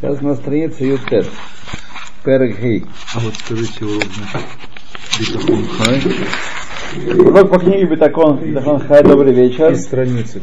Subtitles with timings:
[0.00, 1.26] Сейчас на странице Ютет.
[2.24, 2.84] Перегей.
[3.16, 4.46] А вот скажите урок, значит,
[5.18, 5.64] битахон
[7.26, 9.72] Урок по книге Битакон, Битакон Хай, добрый вечер.
[9.72, 10.40] И страницы.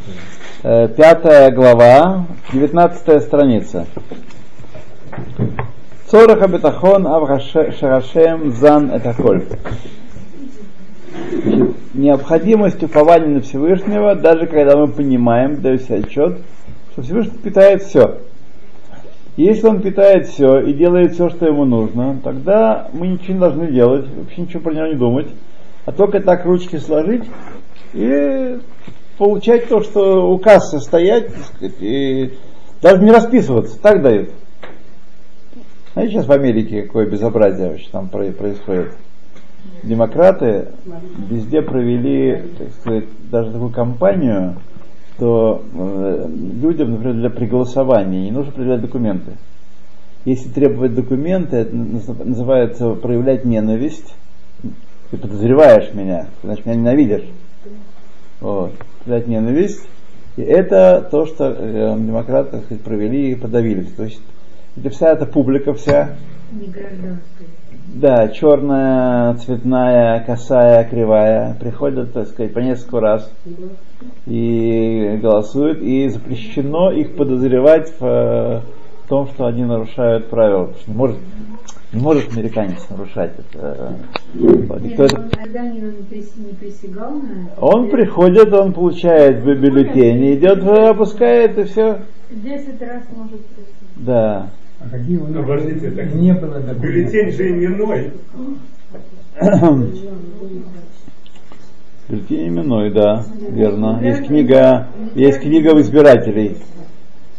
[0.62, 3.88] Пятая глава, девятнадцатая страница.
[6.08, 9.44] Цораха Битахон Аврашем Зан Этаколь.
[11.44, 16.40] Значит, Необходимость упования на Всевышнего, даже когда мы понимаем, даем себе отчет,
[16.92, 18.20] что Всевышний питает все.
[19.38, 23.68] Если он питает все и делает все, что ему нужно, тогда мы ничего не должны
[23.68, 25.28] делать, вообще ничего про него не думать,
[25.86, 27.26] а только так ручки сложить
[27.94, 28.60] и
[29.18, 32.34] получать то, что указ состоять, так сказать, и
[32.82, 34.30] даже не расписываться, так дают.
[35.94, 38.94] Знаете, сейчас в Америке какое безобразие вообще там происходит.
[39.84, 40.70] Демократы
[41.30, 44.56] везде провели, так сказать, даже такую кампанию,
[45.16, 46.28] что э,
[46.62, 49.32] людям, например, для приголосования не нужно проявлять документы.
[50.26, 54.14] Если требовать документы, это называется проявлять ненависть.
[55.12, 57.30] Ты подозреваешь меня, значит меня ненавидишь.
[58.42, 58.74] Вот.
[59.04, 59.88] Проявлять ненависть.
[60.36, 63.92] И это то, что э, демократы сказать, провели и подавились.
[63.94, 64.22] То есть
[64.76, 66.16] это вся эта публика вся.
[66.52, 67.48] Не гражданская.
[67.88, 73.32] Да, черная, цветная, косая, кривая, приходят, так сказать, по несколько раз
[74.26, 78.62] и голосуют, и запрещено их подозревать в э,
[79.08, 80.66] том, что они нарушают правила.
[80.66, 81.18] Потому что не может,
[81.94, 83.98] не может американец нарушать это.
[84.34, 84.82] Вот.
[84.82, 85.30] Нет, Никто это- он
[86.60, 87.48] присягал на
[87.86, 87.92] это.
[87.92, 92.00] Приходит, он получает бю- бюллетень, идет, э, опускает и все.
[92.32, 93.74] Десять раз может присягать.
[93.98, 94.50] Да.
[94.80, 96.82] А какие у них Подождите, так не было документов?
[96.82, 98.12] Бюллетень же именной.
[102.08, 104.00] Бюллетень именной, да, верно.
[104.04, 106.58] Есть книга, есть книга в избирателей.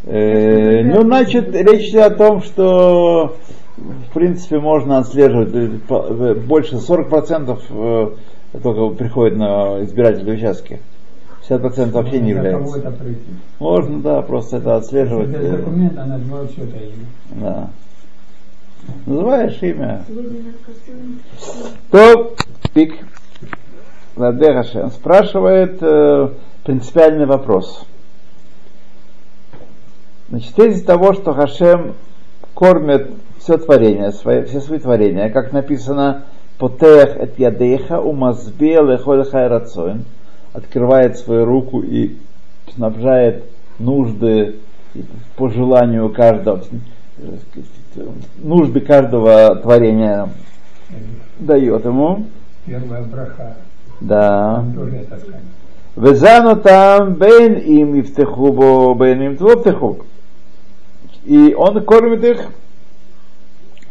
[0.05, 3.37] Э, ну, значит, речь идет о том, что
[3.77, 8.11] в принципе можно отслеживать э, больше 40% э,
[8.63, 10.81] только приходит на избирательные участки.
[11.49, 12.93] 50% вообще не является.
[13.59, 15.29] Можно, да, просто это отслеживать.
[15.29, 17.41] Без э, документа она два счета имя.
[17.41, 17.71] Да.
[19.07, 20.05] Называешь имя.
[21.91, 22.35] То
[22.73, 22.95] пик
[24.17, 26.31] Ладе Хашем спрашивает э,
[26.65, 27.85] принципиальный вопрос.
[30.31, 31.95] Значит, тезис того, что Хашем
[32.55, 36.25] кормит все творение, свои, все свои творения, как написано
[36.59, 40.05] Потех эт ядеха умазбе лехоль хайрацоин,
[40.55, 42.17] открывает свою руку и
[42.75, 43.45] снабжает
[43.79, 44.57] нужды
[45.37, 46.65] по желанию каждого,
[48.39, 50.31] нужды каждого творения
[51.39, 52.25] дает ему.
[52.65, 53.57] Первая браха.
[54.01, 54.65] Да.
[55.97, 60.05] Везану там бен им ифтеху бо бен им твоптеху.
[61.25, 62.49] И он кормит их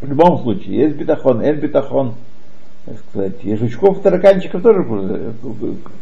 [0.00, 0.76] в любом случае.
[0.76, 2.14] Есть битахон, эль битахон.
[2.84, 3.34] Так сказать.
[3.42, 5.32] И жучков, тараканчиков тоже э,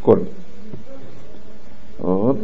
[0.03, 0.29] кормит.
[1.97, 2.39] Вот.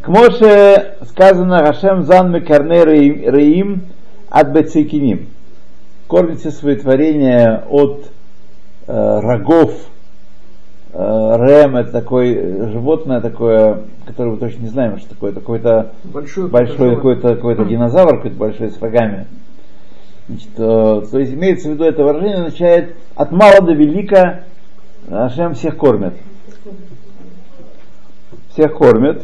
[0.00, 3.82] К Моше сказано Хашем зан мекарне реим
[4.30, 5.28] от бецикиним.
[6.06, 8.10] Кормит все свои творения от
[8.86, 9.72] рогов
[10.92, 15.32] э, Рэм это такое животное такое, которое мы точно не знаем, что такое.
[15.32, 19.26] Это какой-то Большой, большой какой-то какой-то динозавр, какой-то большой с рогами.
[20.28, 24.44] Значит, э, то есть имеется в виду это выражение означает от мала до велика
[25.08, 26.14] Ашем всех кормит.
[28.52, 29.22] Всех кормит.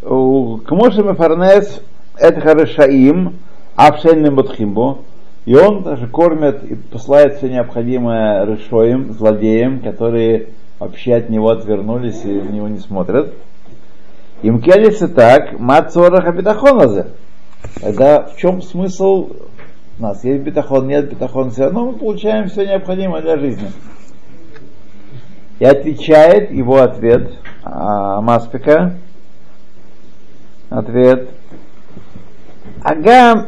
[0.00, 1.82] Кмоши Мефарнес
[2.16, 3.38] это Харишаим,
[3.78, 4.98] Авшельным Батхимбо.
[5.44, 10.48] И он даже кормит и посылает все необходимое решоим, злодеям, которые
[10.80, 13.32] вообще от него отвернулись и на него не смотрят.
[14.42, 17.06] Им келится так, мацорах абитахоназе.
[17.80, 19.30] Тогда в чем смысл
[19.98, 20.24] у нас?
[20.24, 23.70] Есть битахон, нет битахон, все равно мы получаем все необходимое для жизни.
[25.60, 27.30] И отвечает его ответ
[27.62, 28.96] а, Маспика.
[30.68, 31.30] Ответ.
[32.82, 33.46] Агам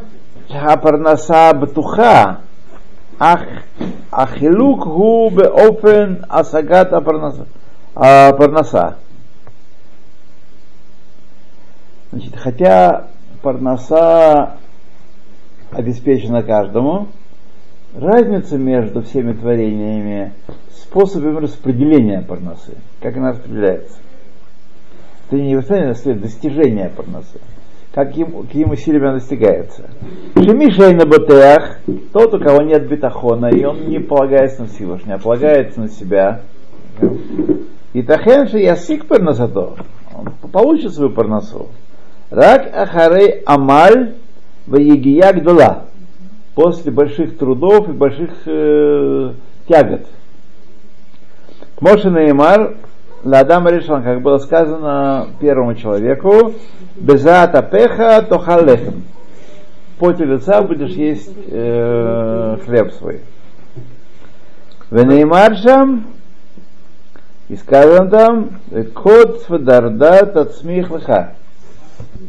[0.49, 2.33] הפרנסה בטוחה,
[3.19, 3.41] אך
[4.11, 7.43] החילוק הוא באופן השגת הפרנסה.
[7.95, 8.89] הפרנסה.
[12.11, 13.07] Значит, хотя
[13.41, 14.55] парноса
[15.71, 17.09] обеспечена каждому,
[17.93, 20.33] разница между всеми творениями
[20.71, 23.97] способом распределения парносы, как она распределяется.
[25.27, 27.39] Это не восстановление, а достижение парносы
[27.92, 29.90] каким, каким усилием она достигается.
[30.34, 31.78] Шемишей на ботеах,
[32.12, 36.42] тот, у кого нет бетахона, и он не полагается на Всевышнего, а полагается на себя.
[37.92, 39.74] И тахенши ясик парнасато,
[40.14, 41.68] он получит свою парнасу.
[42.30, 44.14] Рак ахарей амаль
[44.66, 45.86] в егия гдала.
[46.54, 49.32] После больших трудов и больших э,
[49.66, 50.06] тягот.
[51.80, 52.76] Моше Неймар,
[53.22, 56.54] Ладам решил, как было сказано первому человеку,
[56.96, 59.04] Безата пеха тохалехем.
[59.98, 63.20] Поте лица будешь есть э, хлеб свой.
[64.90, 66.06] Венеймаршам,
[67.48, 68.50] и сказано там,
[68.94, 71.34] кот свадарда смех лыха.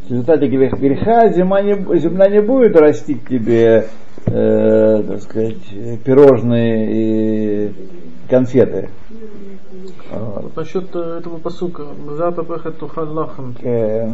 [0.08, 3.88] В результате греха зима не, земля не будет растить тебе,
[4.26, 7.72] э, так сказать, пирожные и
[8.32, 8.90] конфеты.
[10.12, 11.84] Вот насчет э, этого посука.
[13.62, 14.10] Э,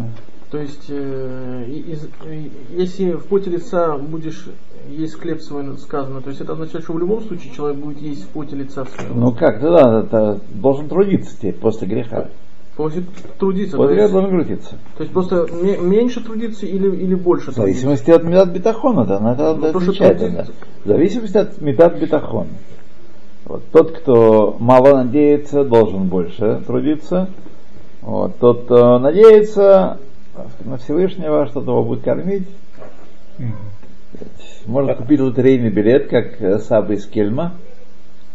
[0.51, 4.47] То есть, э, из- и- если в поте лица будешь
[4.89, 8.23] есть хлеб свой, сказано, то есть это означает, что в любом случае человек будет есть
[8.23, 9.15] в поте лица своего.
[9.15, 12.29] ну как, ты да, это должен трудиться теперь после греха.
[12.77, 13.03] После
[13.39, 13.75] трудиться.
[13.75, 14.75] После греха должен крутиться.
[14.95, 17.81] то есть просто ме- меньше трудиться или, или больше В трудиться.
[17.81, 20.25] зависимости от метод бетахона, да, надо Ну, отличать трудится.
[20.43, 20.51] это.
[20.85, 22.47] В зависимости от метод бетахон.
[23.47, 27.29] Вот, тот, кто мало надеется, должен больше трудиться.
[28.01, 29.99] Вот, тот, кто надеется
[30.65, 32.47] на Всевышнего, что-то его будет кормить,
[34.65, 37.53] может купить лотерейный билет, как э, Саба из Кельма.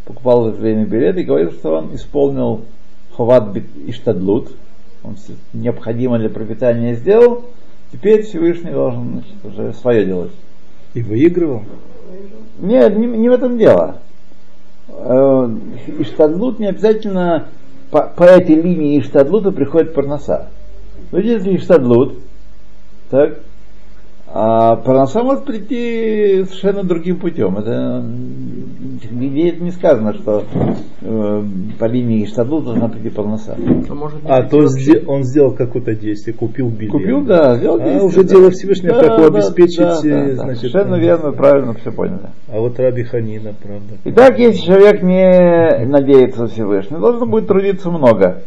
[0.05, 2.61] Покупал лотерейный билет и говорил, что он исполнил
[3.15, 4.49] ховат бит иштадлут.
[5.03, 7.45] Он все необходимое для пропитания сделал.
[7.91, 10.31] Теперь Всевышний должен значит, уже свое делать.
[10.95, 11.61] И выигрывал.
[12.59, 13.99] Нет, не, не в этом дело.
[14.97, 15.49] Э,
[15.99, 17.47] Иштадлут не обязательно
[17.91, 20.49] по, по этой линии Иштадлута приходит парноса.
[21.11, 22.19] Ну, если Иштадлут,
[23.09, 23.39] так,
[24.35, 27.55] а парноса может прийти совершенно другим путем.
[27.55, 28.03] Это
[29.11, 30.43] нигде это не сказано, что
[31.01, 31.43] э,
[31.77, 33.55] по линии Иштадлута должна прийти парноса.
[33.55, 33.83] А, не
[34.25, 34.73] А, то вообще.
[34.79, 36.91] сде- он сделал какое-то действие, купил билет.
[36.91, 38.29] Купил, да, сделал А, действие, уже да.
[38.29, 40.43] дело Всевышнего, как его обеспечить, да, да, э, да.
[40.43, 42.29] значит, Совершенно э, верно, правильно все поняли.
[42.51, 43.97] А вот Раби Ханина, правда.
[44.05, 48.41] Итак, если человек не надеется на Всевышнего, должен будет трудиться много.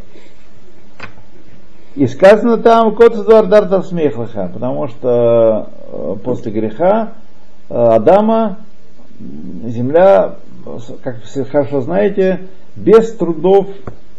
[1.94, 5.70] И сказано там кот Дартар смехлыха, потому что
[6.22, 7.14] после греха
[7.68, 8.58] э, Адама
[9.66, 10.36] земля,
[11.02, 12.40] как все хорошо знаете,
[12.74, 13.68] без трудов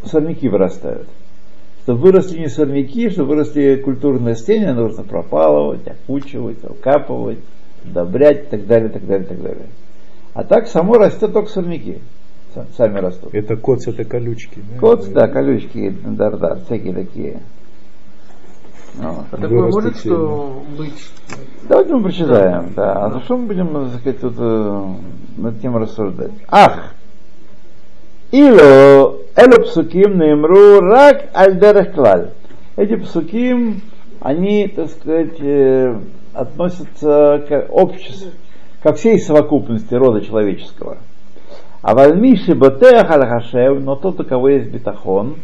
[0.06, 1.08] сорняки вырастают.
[1.84, 7.40] Чтобы выросли не сорняки, чтобы выросли культурные растения, нужно пропалывать, окучивать, окапывать,
[7.86, 9.68] удобрять и так далее, так далее, так далее.
[10.34, 12.00] А так само растет только сорняки.
[12.56, 13.34] Са- Сами растут.
[13.34, 14.60] Это коц, это колючки.
[14.74, 14.80] да?
[14.80, 17.40] Коц, да, колючки, дардар, всякие такие.
[19.00, 21.12] Ну, А такое может что быть?
[21.70, 23.06] Давайте мы прочитаем, да.
[23.06, 24.94] А за что мы будем, так сказать, тут э,
[25.38, 26.32] над тем рассуждать?
[26.48, 26.94] Ах!
[28.32, 32.32] Ило элю псуким наимру рак альдерех клаль.
[32.76, 33.82] Эти псуким,
[34.20, 36.00] они, так сказать, э,
[36.34, 38.32] относятся к обществу,
[38.82, 40.98] ко всей совокупности рода человеческого.
[41.82, 45.36] А вальмиши батех аль но тот, у кого есть бетахон,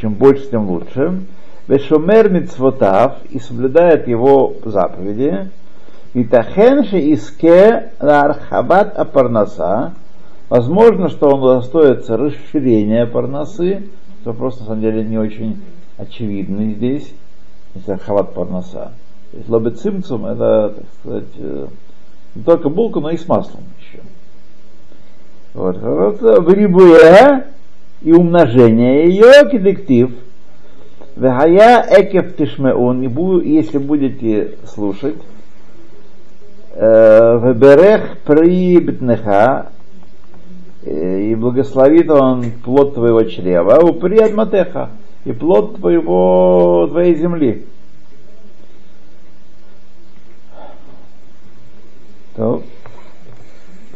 [0.00, 1.22] чем больше, тем лучше,
[1.68, 5.50] вешумер мицвотав и соблюдает его заповеди,
[6.12, 9.94] и тахенши иске архабат апарнаса,
[10.48, 13.84] возможно, что он удостоится расширения парнасы,
[14.24, 15.62] просто на самом деле не очень
[15.98, 17.12] очевидно здесь,
[17.74, 18.92] если архабат парнаса.
[19.32, 21.66] То есть лобы цимцум это, так сказать, э,
[22.36, 24.00] не только булка, но и с маслом еще.
[25.54, 25.76] Вот.
[25.82, 27.46] Вот, э, В рибуе
[28.02, 30.10] и умножение ее кедектив.
[31.16, 32.34] Вехая экев
[33.06, 35.14] бу- если будете слушать,
[36.72, 39.70] э, веберех при битнеха,
[40.82, 43.78] э, и благословит он плод твоего чрева,
[44.18, 44.90] от матеха,
[45.24, 47.64] и плод твоего, твоей земли.
[52.34, 52.64] То,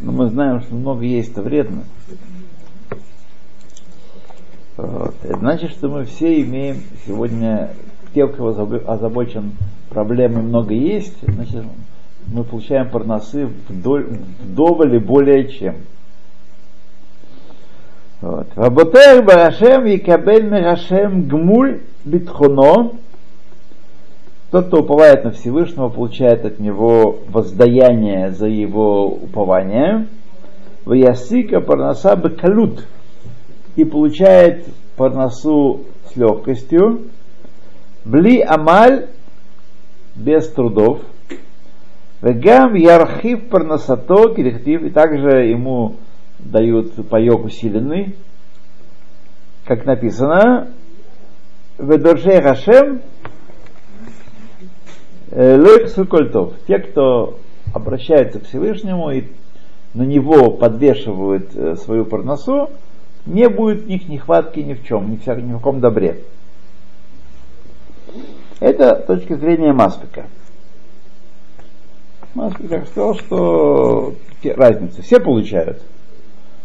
[0.00, 1.82] но мы знаем, что много есть то вредно.
[4.78, 5.14] Вот.
[5.24, 7.70] Это значит, что мы все имеем сегодня,
[8.14, 9.54] те, у кого забо- озабочен
[9.90, 11.64] проблемы много есть, значит,
[12.28, 14.06] мы получаем парносы вдоль,
[14.40, 15.74] вдоволь и более чем.
[18.20, 18.46] Вот.
[18.54, 22.92] Работех барашем и кабель мирашем гмуль битхоно.
[24.52, 30.06] Тот, кто уповает на Всевышнего, получает от него воздаяние за его упование.
[30.84, 32.86] В ясика парноса бекалут
[33.78, 34.66] и получает
[34.96, 37.02] парносу с легкостью.
[38.04, 39.06] Бли амаль
[40.16, 40.98] без трудов.
[42.20, 45.94] Вегам ярхив парносато кирихтив, и также ему
[46.40, 48.16] дают паек усиленный.
[49.64, 50.68] как написано,
[51.78, 53.02] Ведоршей Хашем
[55.30, 56.54] Лойк Сукольтов.
[56.66, 57.38] Те, кто
[57.72, 59.26] обращается к Всевышнему и
[59.94, 62.70] на него подвешивают э, свою парносу,
[63.26, 66.20] не будет в них нехватки ни в чем, ни в, каком добре.
[68.60, 70.26] Это точка зрения Маспика.
[72.34, 75.82] Маспик так сказал, что разница, все получают.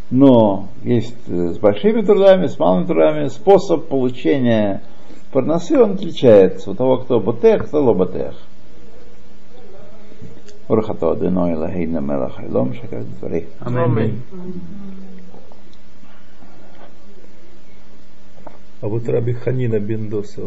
[0.10, 4.84] Но есть э, с большими трудами, с малыми трудами, способ получения
[5.32, 8.36] парносы, он отличается у того, кто ботех, кто лоботех.
[13.60, 14.22] Аминь.
[18.84, 20.42] А вот Раби Ханина Бендоса,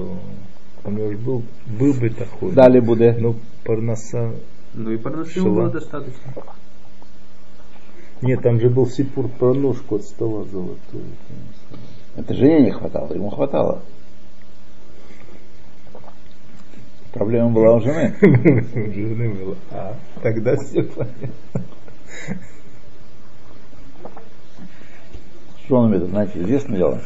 [0.85, 2.53] у него же был, был бы такой.
[2.53, 3.17] Дали буде.
[3.19, 4.35] Ну, Парнаса...
[4.75, 6.35] Ну и парносы было достаточно.
[8.21, 11.05] Нет, там же был сипур про ножку от стола золотую.
[12.15, 13.81] Это жене не хватало, ему хватало.
[17.15, 18.17] Проблема была у жены.
[18.21, 19.57] У жены было.
[19.71, 21.65] А, тогда все понятно.
[25.65, 27.01] Что он это, знаете, известное дело.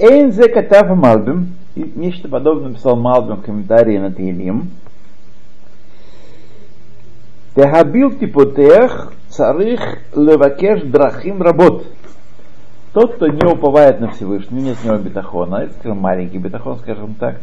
[0.00, 4.70] Эйн зе катав Малбим, и нечто подобное написал Малбим в комментарии на Тейлим.
[7.54, 9.80] Техабил типотех царих
[10.14, 11.86] левакеш драхим работ.
[12.92, 17.14] Тот, кто не уповает на Всевышнего, нет у него бетахона, это, скажем, маленький бетахон, скажем
[17.14, 17.40] так,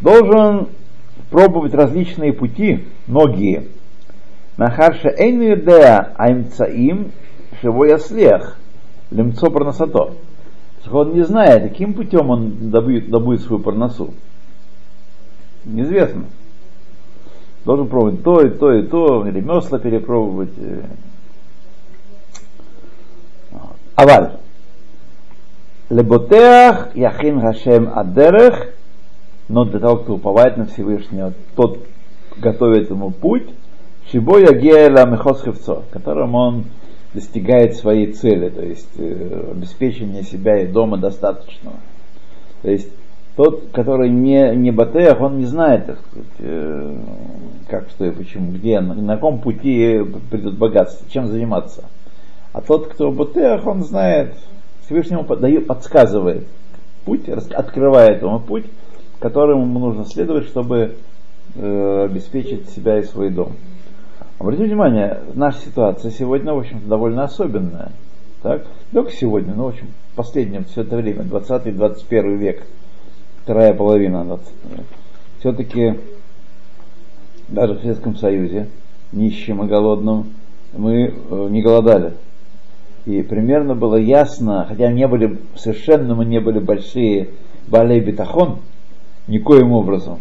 [0.00, 0.68] должен
[1.30, 3.66] пробовать различные пути, многие.
[4.56, 7.10] Нахарша эйн юдеа аймцаим
[7.60, 8.56] шево яслех,
[9.10, 10.14] лемцо парнасато.
[10.90, 14.14] Он не знает, каким путем он добудет, добудет свою парносу.
[15.64, 16.24] Неизвестно.
[17.64, 20.52] Должен пробовать то, и то, и то, ремесла перепробовать.
[20.56, 20.82] э.
[23.94, 24.38] Аваль.
[25.90, 28.72] Леботеах яхин хашем адерех,
[29.48, 31.84] но для того, кто уповает на Всевышнего, тот
[32.38, 33.50] готовит ему путь,
[34.10, 36.64] шибо ягеля мехосхевцо, которым он
[37.14, 41.76] достигает своей цели, то есть э, обеспечения себя и дома достаточного.
[42.62, 42.88] То есть
[43.36, 46.96] тот, который не, не батеях, он не знает, так сказать, э,
[47.68, 50.00] как, что и почему, где, на, каком пути
[50.30, 51.84] придет богатство, чем заниматься.
[52.52, 54.34] А тот, кто батеях, он знает,
[54.84, 56.46] Всевышнему подсказывает
[57.04, 58.66] путь, открывает ему путь,
[59.20, 60.96] которому нужно следовать, чтобы
[61.54, 63.52] э, обеспечить себя и свой дом.
[64.40, 67.92] Обратите внимание, наша ситуация сегодня, в общем-то, довольно особенная.
[68.40, 68.64] Так?
[68.90, 72.66] Только сегодня, но, в общем, в последнем все это время, 20-21 век,
[73.42, 74.46] вторая половина 20
[75.40, 75.96] все-таки
[77.48, 78.68] даже в Советском Союзе,
[79.12, 80.32] нищим и голодным,
[80.72, 82.14] мы э, не голодали.
[83.04, 87.28] И примерно было ясно, хотя не были, совершенно мы не были большие
[87.68, 88.60] балей бетахон,
[89.26, 90.20] никоим образом.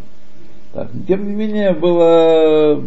[0.74, 2.82] Так, тем не менее, было,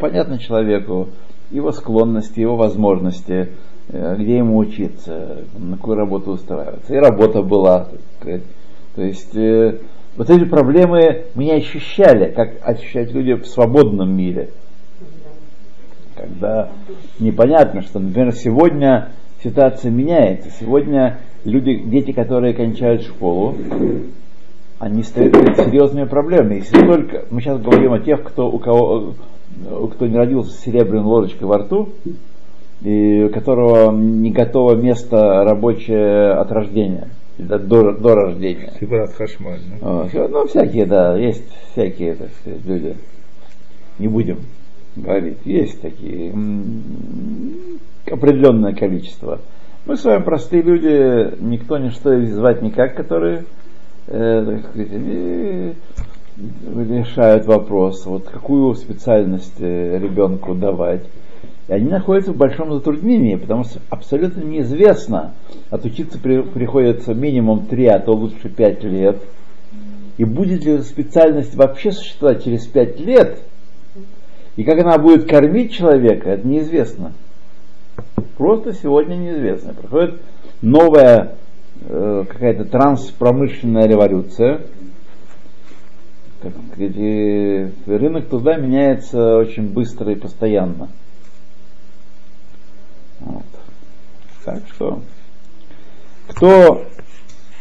[0.00, 1.08] понятно человеку
[1.50, 3.50] его склонности, его возможности,
[3.88, 6.94] э, где ему учиться, на какую работу устраиваться.
[6.94, 7.88] И работа была.
[8.20, 9.80] То есть э,
[10.16, 14.48] вот эти проблемы мы не ощущали, как ощущают люди в свободном мире.
[16.14, 16.70] Когда
[17.18, 19.10] непонятно, что, например, сегодня
[19.44, 20.50] ситуация меняется.
[20.58, 23.54] Сегодня люди, дети, которые кончают школу,
[24.78, 26.56] они стоят перед серьезными проблемами.
[26.56, 29.14] Если только мы сейчас говорим о тех, кто у кого
[29.64, 31.88] э, кто не родился с серебряной ложечкой во рту,
[32.82, 38.72] и у которого не готово место рабочее от рождения, до, до, до рождения.
[38.78, 39.60] Сибрат Хашмаль.
[40.08, 42.96] всё, Ну, всякие, да, есть всякие, так сказать, люди.
[43.98, 44.40] Не будем
[44.94, 45.38] говорить.
[45.44, 46.34] Есть такие
[48.10, 49.40] определенное количество.
[49.86, 53.44] Мы с вами простые люди, никто ничто звать никак, которые
[54.06, 55.74] э, они
[56.36, 61.02] решают вопрос, вот какую специальность э, ребенку давать.
[61.68, 65.32] И они находятся в большом затруднении, потому что абсолютно неизвестно,
[65.70, 69.16] отучиться при- приходится минимум 3, а то лучше 5 лет.
[70.18, 73.38] И будет ли эта специальность вообще существовать через 5 лет,
[74.56, 77.12] и как она будет кормить человека, это неизвестно.
[78.36, 79.74] Просто сегодня неизвестно.
[79.74, 80.20] Проходит
[80.62, 81.34] новая
[81.82, 84.62] э, какая-то транспромышленная революция.
[86.38, 90.88] Сказать, и рынок труда меняется очень быстро и постоянно.
[93.20, 93.44] Вот.
[94.44, 95.02] Так что,
[96.28, 96.84] кто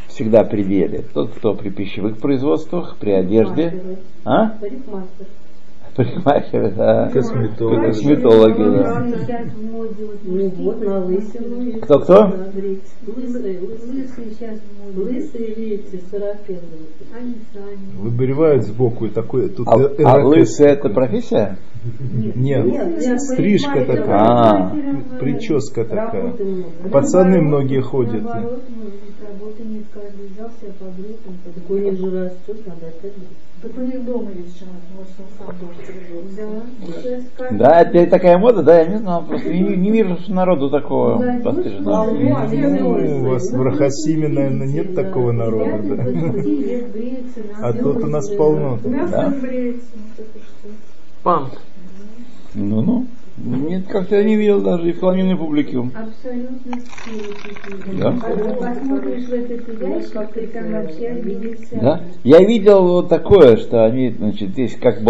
[0.08, 1.04] всегда при деле?
[1.14, 3.98] Тот, кто при пищевых производствах, при одежде.
[4.24, 4.50] А?
[4.50, 5.28] Парикмахер.
[5.96, 7.10] Парикмахеры, да.
[7.14, 7.86] Косметологи.
[7.86, 9.06] Косметологи, да.
[10.26, 11.80] Ну вот, на лысину.
[11.82, 12.34] Кто-кто?
[17.98, 21.58] Выбривают сбоку и такой тут А, а лысый это профессия?
[22.12, 24.76] Нет, Нет, стрижка такая, А.
[25.20, 26.34] прическа такая.
[26.92, 28.24] Пацаны многие ходят.
[28.24, 32.68] Наоборот, может быть, работы нет, каждый взял себя побрил, там, Так у них же растет,
[32.68, 33.14] надо опять.
[33.66, 36.62] Так у них дома есть шанс, может, он сам.
[36.86, 40.34] Сейчас каждый- Да, это такая мода, да, я не знал, просто не, не вижу что
[40.34, 42.12] народу такого Да, постриженного.
[42.12, 45.96] Ну, у вас в Рахасиме, наверное, нет такого народа, да?
[46.04, 48.78] 20 лет бреются, на А тут у нас полно.
[48.84, 49.34] Да?
[49.42, 50.70] бреются, ну, только что.
[51.24, 51.50] Пан,
[52.54, 53.08] Ну-ну.
[53.38, 54.94] Нет, как-то я не видел даже и
[55.36, 55.92] в.
[55.94, 57.98] Абсолютно все.
[58.00, 58.12] Да?
[58.12, 61.78] Посмотришь в этот ящик, ты там вообще обидишься.
[61.82, 62.02] Да?
[62.24, 65.04] Я видел вот такое, что они, значит, здесь как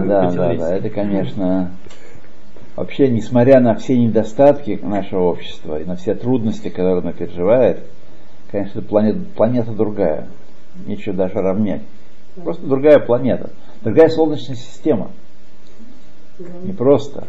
[0.00, 1.72] да, да, да, это, конечно,
[2.76, 7.84] вообще, несмотря на все недостатки нашего общества и на все трудности, которые оно переживает,
[8.50, 10.28] конечно, это планета, планета другая.
[10.86, 11.82] Нечего даже равнять.
[12.36, 13.50] Просто другая планета.
[13.82, 15.10] Другая солнечная система.
[16.62, 17.26] Не просто.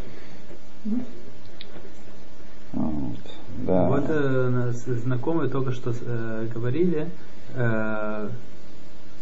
[2.74, 3.20] Вот,
[3.66, 3.88] да.
[3.90, 4.72] Вот э,
[5.04, 7.10] знакомые только что э, говорили,
[7.56, 8.30] э,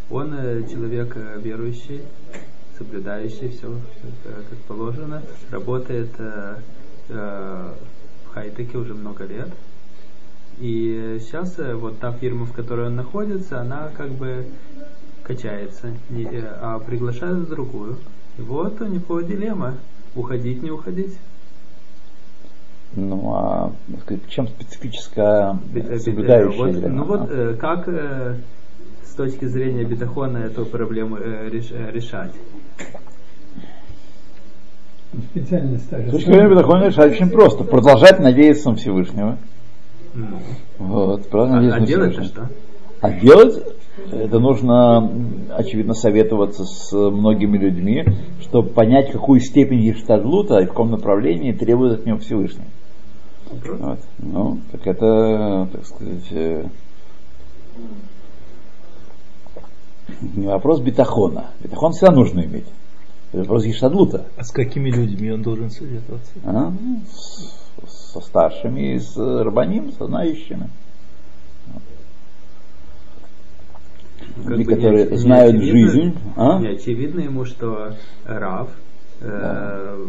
[0.09, 2.01] он э, человек э, верующий,
[2.77, 3.67] соблюдающий все,
[4.23, 6.55] как положено, работает э,
[7.09, 7.73] э,
[8.25, 9.49] в хай-теке уже много лет.
[10.59, 14.45] И сейчас э, вот та фирма, в которой он находится, она как бы
[15.23, 17.97] качается, не- э, а приглашают в другую.
[18.38, 19.75] И вот у него дилемма,
[20.15, 21.17] уходить, не уходить.
[22.95, 23.71] Ну, а
[24.02, 25.58] сказать, чем специфическая
[25.99, 26.89] соблюдающая вот?
[26.89, 28.36] Ну вот э, как э,
[29.04, 32.32] с точки зрения бетахона эту проблему э, реш- э, решать?
[35.32, 37.63] Специальность С точки зрения бетахона решать очень просто.
[37.63, 39.38] Продолжать надеяться на Всевышнего.
[40.15, 40.39] М.
[40.80, 42.25] Вот, правильно А, надеяться а на Всевышнего.
[42.25, 42.49] что?
[43.02, 43.63] А делать
[44.12, 45.12] это нужно,
[45.56, 48.06] очевидно, советоваться с многими людьми,
[48.41, 52.65] чтобы понять, какую степень ештадлута и в каком направлении требует от него Всевышний.
[53.51, 53.99] Вот.
[54.19, 56.67] Ну, так это, так сказать, э,
[60.35, 61.51] не вопрос бетахона.
[61.62, 62.67] Бетахон всегда нужно иметь.
[63.31, 64.25] Это вопрос ештадлута.
[64.38, 66.31] А с какими людьми он должен советоваться?
[66.43, 66.71] А?
[67.07, 67.55] С-
[68.13, 70.69] Со старшими, и с рабаним, со знающими.
[74.35, 76.17] Как Люди, не которые не знают очевидно- жизнь.
[76.35, 76.59] А?
[76.59, 77.93] Не очевидно ему, что
[78.25, 78.69] Рав
[79.21, 80.05] э,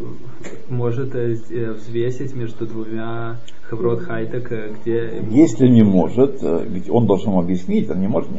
[0.68, 4.50] может э, э, взвесить между двумя хаврот хайтек,
[4.82, 8.30] где Если не может, ведь он должен объяснить, он не может.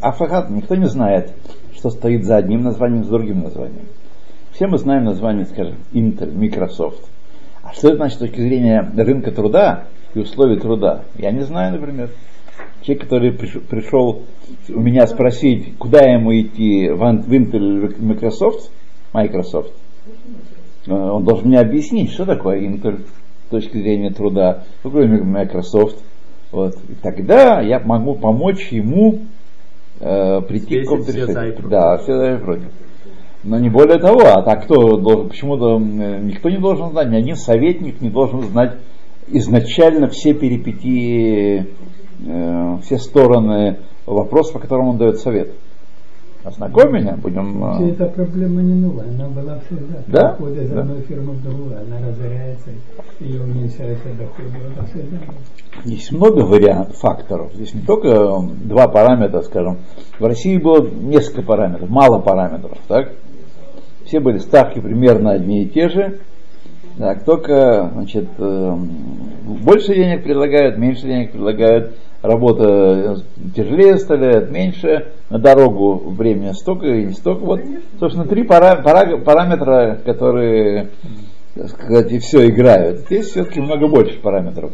[0.00, 1.32] Афахат, никто не знает,
[1.74, 3.86] что стоит за одним названием, за другим названием.
[4.52, 7.04] Все мы знаем название, скажем, Intel, Microsoft.
[7.62, 11.02] А что это значит с точки зрения рынка труда и условий труда?
[11.16, 12.10] Я не знаю, например.
[12.82, 14.22] Человек, который приш- пришел
[14.68, 18.70] у меня спросить, куда ему идти, в Intel или Microsoft,
[19.12, 19.72] Microsoft,
[20.86, 23.04] он должен мне объяснить, что такое Intel
[23.46, 26.02] с точки зрения труда, что такое Microsoft.
[26.52, 26.76] Вот.
[26.88, 29.20] И тогда я могу помочь ему
[30.00, 31.68] э, прийти к Взвесить какому-то решению.
[31.68, 32.68] Да, все за и против.
[33.42, 37.16] Но не более того, а так кто должен, почему-то э, никто не должен знать, ни
[37.16, 38.76] один советник не должен знать
[39.28, 41.66] изначально все перипетии,
[42.26, 45.52] э, все стороны вопроса, по которому он дает совет.
[46.44, 47.56] Ознакомь меня, будем...
[47.56, 49.98] э, Вообще эта проблема не новая, она была всегда.
[50.08, 50.28] Да?
[50.34, 50.80] Переход из Да.
[50.82, 52.70] одной фирмы в другую, она разоряется,
[53.20, 54.50] и уменьшается доходы.
[54.76, 55.16] Это всегда.
[55.84, 57.52] Есть много вариантов, факторов.
[57.54, 59.78] Здесь не только э, два параметра, скажем.
[60.18, 63.12] В России было несколько параметров, мало параметров, так?
[64.04, 66.18] Все были ставки примерно одни и те же.
[66.98, 68.76] Так, только, значит, э,
[69.64, 71.94] больше денег предлагают, меньше денег предлагают.
[72.24, 73.16] Работа э,
[73.54, 77.44] тяжелее составляет, меньше, на дорогу времени столько или не столько.
[77.44, 77.60] Вот,
[78.00, 80.88] собственно, три пара, пара- параметра, которые,
[81.54, 83.00] так сказать, и все играют.
[83.00, 84.72] Здесь все-таки много больше параметров,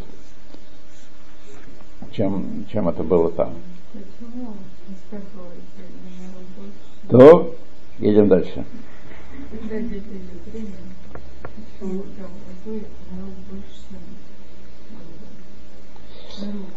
[2.13, 3.55] чем, чем это было там.
[7.09, 7.55] То
[7.99, 8.65] едем дальше.
[9.51, 10.03] Когда идет
[10.53, 10.69] время,
[11.81, 12.31] почему там
[13.51, 13.90] больше?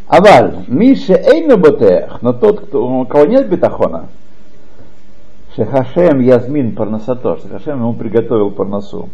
[0.08, 4.08] Аваль, Миша Эйну Ботех, но тот, кто, у кого нет бетахона,
[5.56, 9.10] Шехашем Язмин Парнасато, Шехашем ему приготовил Парнасу.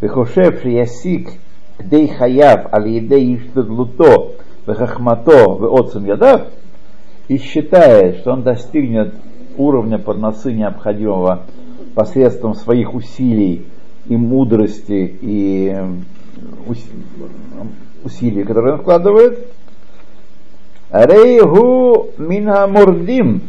[0.00, 1.30] Вехошев Шиясик
[1.78, 4.32] Кдей Хаяв Аль-Едей Иштадлуто
[4.66, 6.42] Вехахмато Веоцем Ядав
[7.28, 9.14] и считает, что он достигнет
[9.56, 11.42] уровня Парнасы необходимого
[11.94, 13.64] посредством своих усилий
[14.06, 15.86] и мудрости и э,
[16.66, 16.90] ус-
[18.04, 19.53] усилий, которые он вкладывает,
[20.94, 23.42] рейгу мина мурдим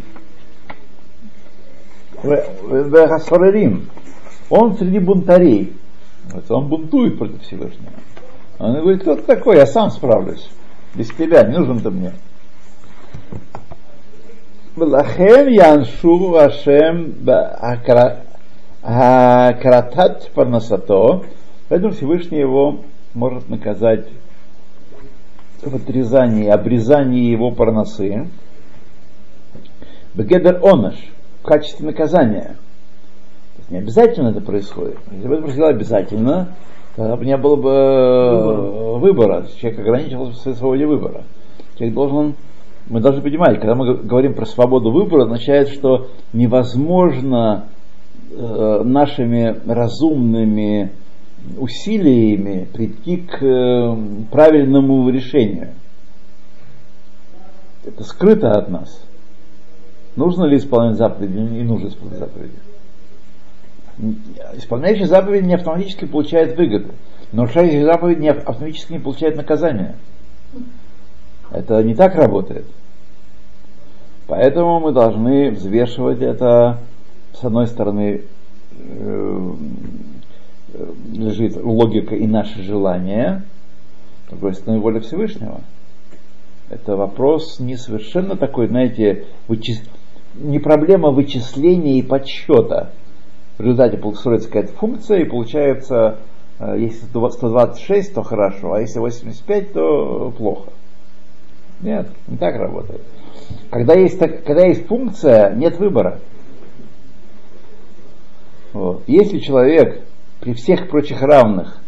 [2.24, 3.90] вехасарарим.
[4.50, 5.74] Он среди бунтарей.
[6.50, 7.92] Он бунтует против Всевышнего.
[8.58, 10.50] Он говорит, кто ты такой, я сам справлюсь.
[10.96, 12.14] Без тебя, не нужен ты мне.
[14.76, 17.16] Лахем яншу Ашем
[18.82, 21.24] Акратат Парнасато.
[21.70, 22.82] Поэтому Всевышний его
[23.14, 24.08] может наказать
[25.62, 28.28] в отрезании, обрезании его парносы.
[30.14, 30.96] Бегедер онош
[31.42, 32.56] в качестве наказания.
[33.56, 34.98] То есть не обязательно это происходит.
[35.12, 36.56] Если бы это происходило обязательно,
[36.96, 39.46] тогда бы не было бы э, выбора.
[39.60, 41.24] Человек ограничивался в своей свободе выбора.
[41.78, 42.36] Человек должен,
[42.88, 47.66] мы должны понимать, когда мы говорим про свободу выбора, означает, что невозможно
[48.32, 50.92] э, нашими разумными
[51.58, 53.98] усилиями прийти к э,
[54.32, 55.70] правильному решению.
[57.86, 59.02] Это скрыто от нас.
[60.16, 62.54] Нужно ли исполнять заповеди не нужно исполнять заповеди?
[64.56, 66.94] Исполняющий заповеди не автоматически получает выгоду,
[67.32, 69.96] нарушающий заповедь не автоматически не получает наказание.
[71.52, 72.66] Это не так работает.
[74.28, 76.80] Поэтому мы должны взвешивать это,
[77.34, 78.22] с одной стороны,
[78.72, 79.52] э,
[81.12, 83.44] лежит логика и наши желания,
[84.26, 85.62] с другой стороны, воля Всевышнего.
[86.70, 89.84] Это вопрос не совершенно такой, знаете, вычис...
[90.36, 92.92] не проблема вычисления и подсчета.
[93.58, 96.20] В результате строится какая-то функция, и получается,
[96.60, 100.72] э, если 126, то хорошо, а если 85, то плохо.
[101.82, 103.02] Нет, не так работает.
[103.70, 106.20] Когда есть, так- когда есть функция, нет выбора.
[108.74, 109.04] Вот.
[109.08, 110.06] Если человек
[110.46, 111.82] при всех прочих равных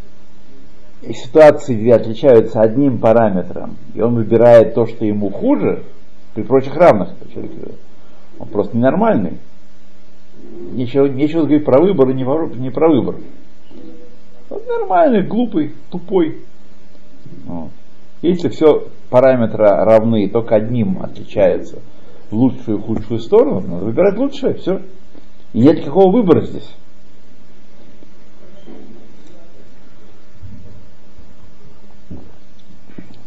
[1.04, 5.84] ситуации две отличаются одним параметром, и он выбирает то, что ему хуже,
[6.34, 7.52] при прочих равных, человек,
[8.40, 9.38] он просто ненормальный.
[10.72, 13.18] Нечего, нечего говорить про выбор и не про, не про выбор.
[14.50, 16.40] Он нормальный, глупый, тупой.
[17.46, 17.70] Вот.
[18.24, 21.78] Если все параметры равны, только одним отличается
[22.32, 24.82] в лучшую и худшую сторону, надо выбирать лучшее, все.
[25.54, 26.68] И нет никакого выбора здесь.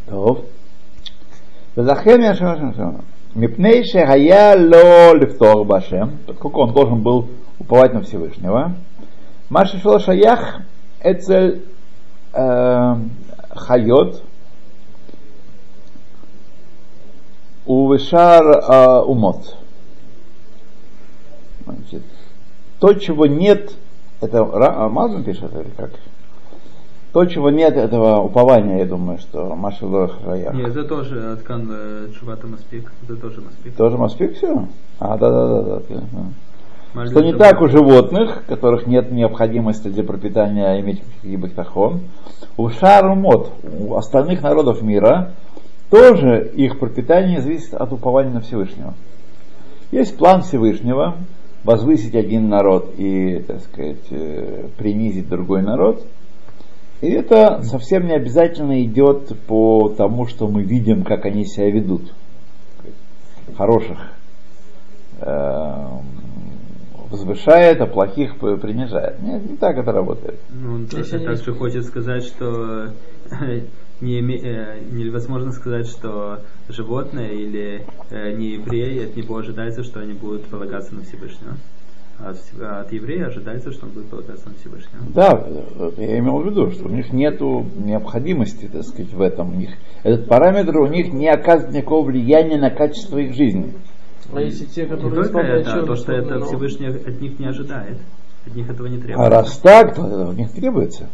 [0.10, 0.42] טוב.
[1.78, 2.42] ולכן יש
[3.36, 7.26] מפני שהיה לו לפתור בהשם, поскольку он должен был
[7.60, 8.68] уповать на Всевышнего,
[9.50, 10.60] מה ששלו שייך
[11.12, 11.56] אצל
[12.36, 12.94] אה,
[13.56, 14.22] חיות
[17.68, 18.42] ובשאר
[18.72, 19.58] אה, אומות.
[21.66, 22.04] Значит,
[22.80, 23.72] то, чего нет,
[24.22, 25.92] это Ра- а, Мазун пишет или как?
[27.13, 30.55] То, чего нет этого упования, я думаю, что Маша Хаях.
[30.55, 32.93] Нет, это тоже Аткан э, Чувата Маспик.
[33.03, 33.75] Это тоже Маспик.
[33.75, 34.69] Тоже Маспик все?
[35.01, 37.07] А, да, да, да, да.
[37.07, 42.01] Что не так у животных, которых нет необходимости для пропитания иметь гибахтахон,
[42.57, 45.33] у шарумот, у остальных народов мира,
[45.89, 48.95] тоже их пропитание зависит от упования на Всевышнего.
[49.91, 51.17] Есть план Всевышнего
[51.65, 56.05] возвысить один народ и, так сказать, э, принизить другой народ.
[57.01, 62.13] И это совсем не обязательно идет по тому, что мы видим, как они себя ведут.
[63.57, 63.99] Хороших
[65.21, 65.87] э,
[67.11, 69.23] возвышает, а плохих принижает.
[69.23, 70.39] Нет, не так это работает.
[70.51, 72.91] Ну, тоже они- также хочет сказать, что
[74.01, 80.13] не э, невозможно сказать, что животное или э, не евреи, от него ожидается, что они
[80.13, 81.57] будут полагаться на Всевышнего.
[82.25, 85.03] От, от еврея ожидается, что он будет полагаться на Всевышнего.
[85.15, 89.55] Да, э, я имел в виду, что у них нет необходимости, так сказать, в этом.
[89.55, 89.71] У них,
[90.03, 93.73] этот параметр у них не оказывает никакого влияния на качество их жизни.
[94.33, 97.21] А если те, Не которые только исполняют это, а то, что это сторону, Всевышний от
[97.21, 97.99] них не ожидает.
[98.47, 99.29] От них этого не А требует.
[99.29, 101.09] раз так, то это у них требуется.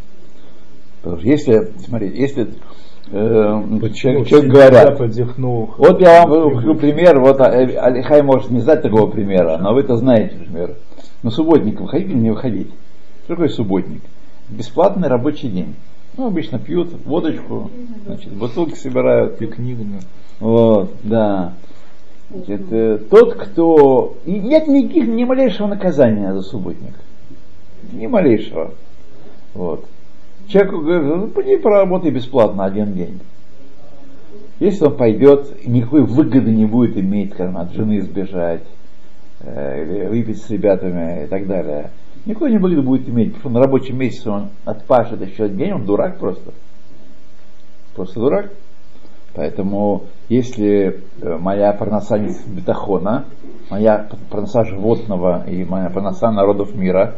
[1.02, 7.20] Потому что если, смотрите, если э, Почему человек, человек говорят, вот я вам говорю пример,
[7.20, 10.74] вот а, э, Алихай может не знать такого примера, но вы это знаете, например.
[11.22, 12.68] На субботник выходить или не выходить?
[13.24, 14.02] Что такое субботник?
[14.48, 15.74] Бесплатный рабочий день.
[16.16, 17.70] Ну, обычно пьют водочку,
[18.06, 19.98] значит, бутылки собирают, пикник, да.
[20.40, 21.54] Вот, да.
[22.30, 24.16] Значит, э, тот, кто...
[24.24, 26.94] И нет никаких, ни малейшего наказания за субботник.
[27.92, 28.72] Ни малейшего.
[29.54, 29.84] Вот.
[30.48, 33.20] Человеку говорят, ну, пойди поработай бесплатно один день.
[34.58, 38.62] Если он пойдет, никакой выгоды не будет иметь, скажем, от жены сбежать,
[39.40, 41.90] выпить с ребятами и так далее.
[42.24, 46.18] Никакой не выгоды будет иметь, потому на рабочем месяце он отпашет еще день, он дурак
[46.18, 46.52] просто.
[47.94, 48.50] Просто дурак.
[49.36, 53.26] Поэтому, если э, моя парноса не бетахона,
[53.70, 57.16] моя парноса животного и моя парноса народов мира,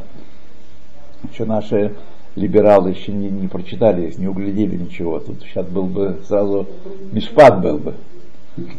[1.31, 1.95] еще наши
[2.35, 5.21] либералы еще не, не прочитали, не углядели ничего.
[5.21, 6.67] Тут сейчас был бы сразу
[7.13, 7.95] мишпат был бы.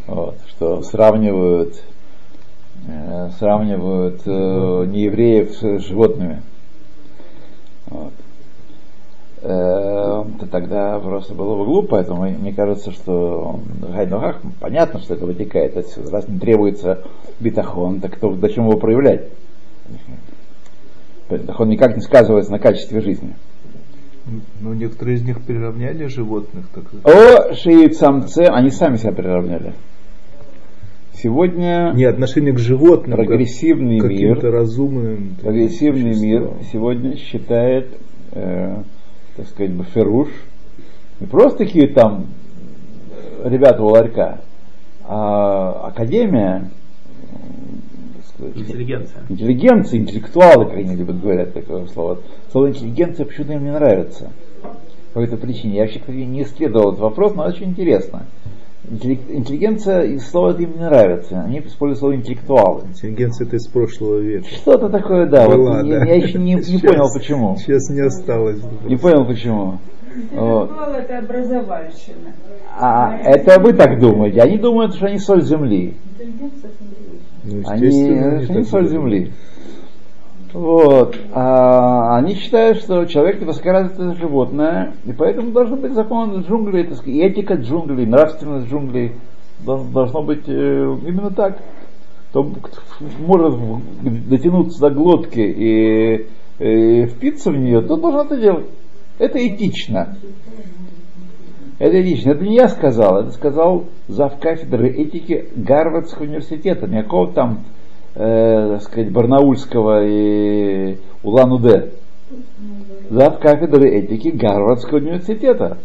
[0.05, 1.98] Вот, что сравнивают, э,
[3.37, 6.41] сравнивают э, неевреев с животными.
[7.87, 8.13] Вот.
[9.41, 15.25] Э, то тогда просто было бы глупо, поэтому мне кажется, что Гайнухах, понятно, что это
[15.25, 16.11] вытекает отсюда.
[16.11, 17.03] Раз не требуется
[17.39, 19.29] битахон, так кто, зачем его проявлять?
[21.29, 23.35] Битахон никак не сказывается на качестве жизни.
[24.59, 26.65] Ну, некоторые из них приравняли животных.
[26.73, 26.83] Так...
[27.03, 29.73] О шиит самце, они сами себя приравняли.
[31.21, 35.35] Сегодня Не отношение к животным, как прогрессивный к мир, разумным.
[35.41, 37.89] прогрессивный мир сегодня считает,
[38.31, 38.83] э,
[39.35, 40.29] так сказать, баферуш,
[41.19, 42.27] не просто такие там
[43.43, 44.39] ребята у ларька,
[45.03, 46.69] а академия,
[48.15, 49.21] так сказать, Интеллигенция.
[49.27, 52.19] интеллигенция, интеллектуалы, как они любят говорить такое слово.
[52.51, 54.31] Слово интеллигенция почему-то им не нравится.
[55.13, 55.77] По этой причине.
[55.77, 58.27] Я вообще кстати, не исследовал этот вопрос, но очень интересно.
[58.91, 61.41] Интеллиг- Интеллигенция, и слово это им не нравится.
[61.41, 62.83] Они используют слово интеллектуалы.
[62.87, 64.47] Интеллигенция это из прошлого века.
[64.49, 65.45] Что-то такое, да.
[65.47, 66.05] вот Была, я, да.
[66.05, 67.55] я еще не, не Сейчас- понял почему.
[67.57, 68.59] Сейчас не осталось.
[68.85, 69.77] Не понял почему.
[70.33, 70.71] Вот.
[70.97, 72.33] Это образовальщина.
[72.77, 74.41] А это вы так думаете.
[74.41, 75.95] Они думают, что они соль земли.
[77.43, 79.31] Ну, Они, они соль земли.
[80.53, 81.15] Вот.
[81.33, 87.19] А они считают, что человек высокоразвитое животное, и поэтому должен быть закон джунглей, так сказать,
[87.19, 89.13] этика джунглей, нравственность джунглей.
[89.63, 91.59] Дол- Должно быть э, именно так.
[92.29, 92.47] Кто
[93.19, 93.59] может
[94.29, 96.27] дотянуться до глотки и,
[96.59, 98.67] и впиться в нее, тот должен это делать.
[99.17, 100.15] Это этично.
[101.79, 102.31] Это этично.
[102.31, 106.87] Это не я сказал, это сказал зав кафедры этики Гарвардского университета.
[106.87, 107.59] Никакого там,
[108.19, 111.91] э, так сказать, Барнаульского и Улан-Удэ.
[113.09, 115.77] Зав кафедры этики Гарвардского университета.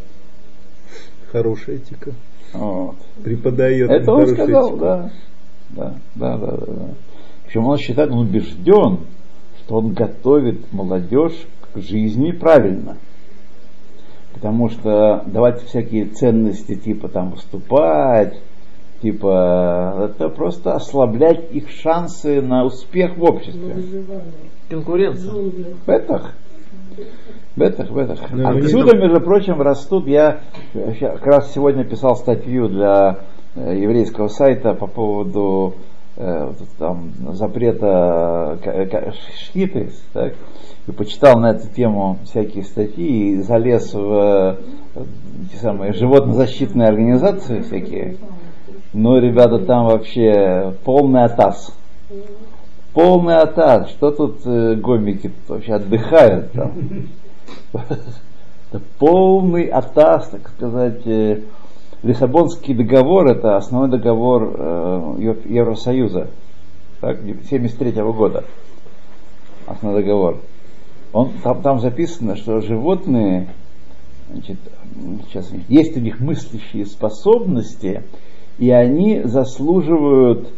[1.30, 2.12] Хорошая этика.
[2.52, 2.96] Вот.
[3.22, 3.90] Преподает.
[3.90, 4.78] Это он сказал, этику.
[4.78, 5.10] да.
[5.70, 6.66] Да, да, да, да.
[6.66, 6.88] да.
[7.46, 9.00] Причем он считает, он убежден,
[9.60, 12.98] что он готовит молодежь к жизни правильно.
[14.34, 18.40] Потому что давать всякие ценности, типа там выступать,
[19.04, 23.76] типа это просто ослаблять их шансы на успех в обществе.
[24.70, 25.30] Конкуренция.
[25.86, 26.32] Бетах.
[27.54, 28.18] Бетах, бетах.
[28.32, 30.40] Ну, Отсюда, между прочим, растут, я
[30.72, 33.18] как раз сегодня писал статью для
[33.54, 35.74] э, еврейского сайта по поводу
[36.16, 40.32] э, там, запрета ка- шхиты, так,
[40.88, 44.58] и почитал на эту тему всякие статьи и залез в
[44.96, 45.04] э,
[45.52, 48.16] те самые животнозащитные организации всякие.
[48.94, 51.76] Ну, ребята, там вообще полный атас.
[52.92, 53.90] Полный атас.
[53.90, 56.72] Что тут э, гомики вообще отдыхают там?
[59.00, 61.04] Полный атас, так сказать.
[61.06, 61.40] э,
[62.04, 66.28] Лиссабонский договор это основной договор э, Ев- Евросоюза.
[67.00, 67.18] Так,
[67.50, 68.44] 73 года.
[69.66, 70.38] Основной договор.
[71.12, 73.48] Он, там, там записано, что животные,
[74.30, 74.58] значит,
[75.26, 78.02] сейчас, есть у них мыслящие способности,
[78.58, 80.48] и они заслуживают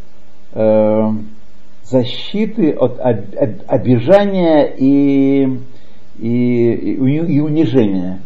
[0.53, 1.11] э,
[1.85, 5.59] защиты от об- об- обижания и,
[6.19, 8.21] и, и уни- и унижения.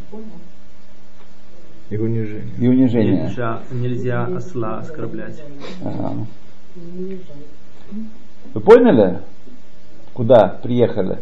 [1.90, 2.44] И унижение.
[2.58, 3.22] И унижения.
[3.24, 5.42] Нельзя, нельзя осла оскорблять.
[5.84, 6.14] Ага.
[8.54, 9.18] Вы поняли?
[10.14, 11.18] Куда приехали?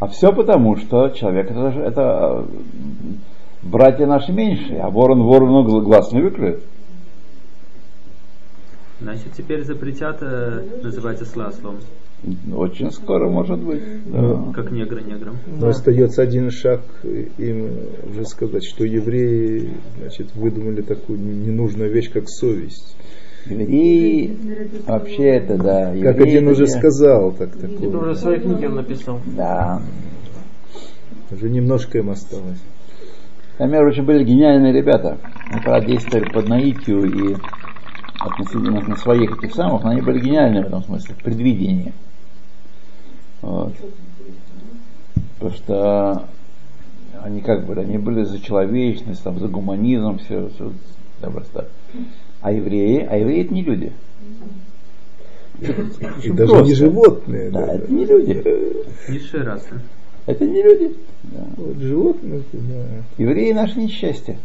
[0.00, 2.46] А все потому, что человек это, же- это
[3.62, 6.62] братья наши меньшие, а ворон ворону гл- глаз не выклюет.
[9.00, 11.76] Значит, теперь запретят э, называть осла ослом,
[12.54, 13.80] Очень скоро может быть.
[14.12, 14.52] да.
[14.54, 15.38] как негра негром.
[15.46, 16.82] Но остается один шаг
[17.38, 17.70] им
[18.10, 22.94] уже сказать, что евреи значит, выдумали такую ненужную вещь, как совесть.
[23.46, 24.36] Евреи,
[24.86, 25.86] вообще это, да.
[25.86, 27.88] Как евреи один это уже не- сказал, так Это такое.
[27.88, 29.18] уже в своей книге он написал.
[29.34, 29.80] Да.
[31.30, 32.60] Уже немножко им осталось.
[33.60, 35.18] Например, очень были гениальные ребята.
[35.50, 37.36] Они, правда, действовали под наитию и
[38.18, 41.92] относительно на своих этих самых, но они были гениальны в этом смысле, в предвидении.
[43.42, 43.74] Вот.
[45.38, 46.24] Потому что
[47.22, 50.72] они как были, они были за человечность, там, за гуманизм, все, все
[51.20, 51.68] просто.
[52.40, 53.92] А евреи, а евреи это не люди.
[56.22, 57.50] И даже не животные.
[57.50, 58.42] Да, да, это не люди.
[59.06, 59.82] Низшая раса.
[60.30, 60.96] Это не люди.
[61.24, 61.46] Да.
[61.56, 62.84] Вот животные, да,
[63.18, 64.38] Евреи наше несчастье.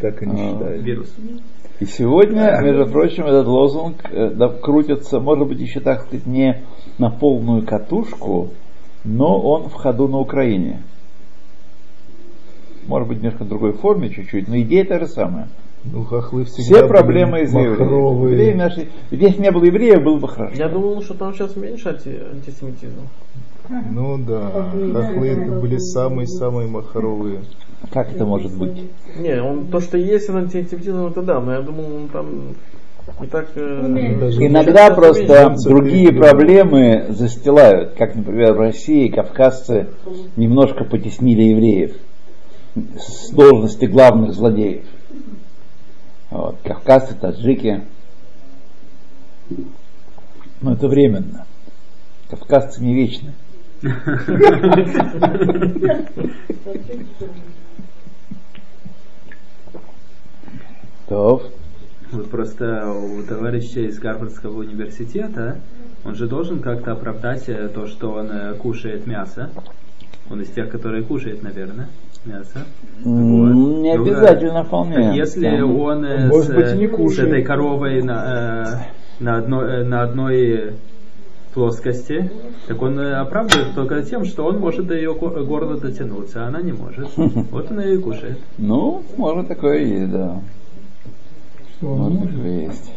[0.00, 0.52] так они А.
[0.52, 0.82] считают.
[0.82, 1.14] Вирус.
[1.80, 6.62] И сегодня, между прочим, этот лозунг э, да, крутится, может быть, еще, так сказать, не
[6.98, 8.50] на полную катушку,
[9.04, 10.82] но он в ходу на Украине.
[12.86, 15.48] Может быть, немножко в другой форме чуть-чуть, но идея та же самая.
[15.84, 18.56] Ну, хохлы всегда Все проблемы из-за евреев.
[18.56, 20.54] наши- Если не было евреев, было бы хорошо.
[20.56, 23.08] Я думал, что там сейчас меньше анти- антисемитизма.
[23.68, 27.40] Ну да, хохлы это были самые-самые махровые.
[27.92, 28.90] Как это может быть?
[29.18, 32.54] Не, он то, что есть антисемитизм, это да, но я думал, он там
[33.20, 33.48] не так...
[33.56, 35.68] э, Иногда просто меньше.
[35.68, 39.88] другие проблемы застилают, как, например, в России кавказцы
[40.36, 41.96] немножко потеснили евреев
[42.96, 44.84] с должности главных злодеев.
[46.30, 47.82] Вот, кавказцы, таджики.
[50.60, 51.46] Но это временно.
[52.30, 53.32] Кавказцы не вечны.
[61.08, 61.42] То,
[62.12, 65.58] Вот просто у товарища из Гарвардского университета,
[66.04, 69.50] он же должен как-то оправдать э, то, что он э, кушает мясо.
[70.30, 71.88] Он из тех, которые кушает, наверное,
[72.24, 72.64] мясо.
[73.04, 75.16] м, не Ну, обязательно э, вполне.
[75.16, 75.64] Если Да.
[75.66, 78.80] он с, быть, не с этой коровой на,
[79.20, 80.72] на, одной, э, на одной
[81.54, 82.30] плоскости,
[82.66, 86.48] так он э, оправдывает только тем, что он может до ее го- горла дотянуться, а
[86.48, 87.08] она не может.
[87.50, 88.38] Вот он ее и кушает.
[88.58, 90.40] Ну, может такое и есть, да.
[91.76, 92.34] Что он Может может?
[92.34, 92.92] такое есть.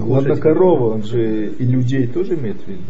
[0.00, 2.80] Ладно, корова, он же и людей тоже имеет в виду.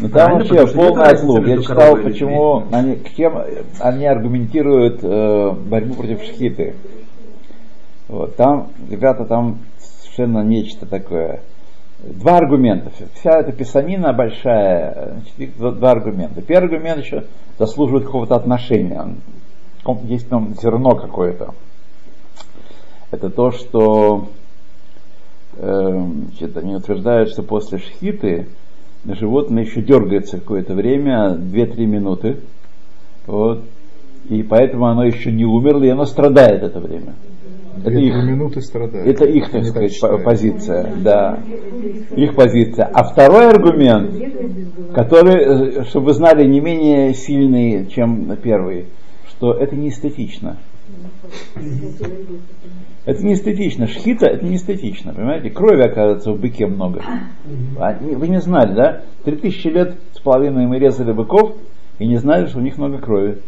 [0.00, 1.46] Ну там Правильно, вообще полный отлуп.
[1.46, 3.38] Я читал, почему они, кем
[3.80, 6.74] они аргументируют э, борьбу против шхиты.
[8.08, 11.40] Вот, там, ребята, там совершенно нечто такое.
[11.98, 12.92] Два аргумента.
[13.14, 16.40] Вся эта писанина большая, значит, два, аргумента.
[16.42, 17.24] Первый аргумент еще
[17.58, 19.16] заслуживает какого-то отношения.
[20.04, 21.54] Есть там зерно какое-то.
[23.10, 24.28] Это то, что
[25.56, 28.46] э, значит, они утверждают, что после шхиты
[29.04, 32.36] животное еще дергается какое-то время, 2-3 минуты.
[33.26, 33.64] Вот.
[34.28, 37.14] И поэтому оно еще не умерло, и оно страдает это время.
[37.84, 39.06] Это их, минуты страдают.
[39.06, 40.18] это их, так сказать, считают.
[40.18, 40.92] по- позиция.
[41.02, 41.38] Да.
[42.16, 42.86] Их позиция.
[42.86, 44.10] А второй аргумент,
[44.94, 48.86] который, э, чтобы вы знали, не менее сильный, чем первый,
[49.28, 50.56] что это не эстетично.
[53.04, 53.86] Это не эстетично.
[53.86, 55.50] Шхита это не эстетично, понимаете?
[55.50, 57.02] Крови, оказывается, в быке много.
[58.00, 59.00] Вы не знали, да?
[59.24, 61.54] Три тысячи лет с половиной мы резали быков
[61.98, 63.38] и не знали, что у них много крови.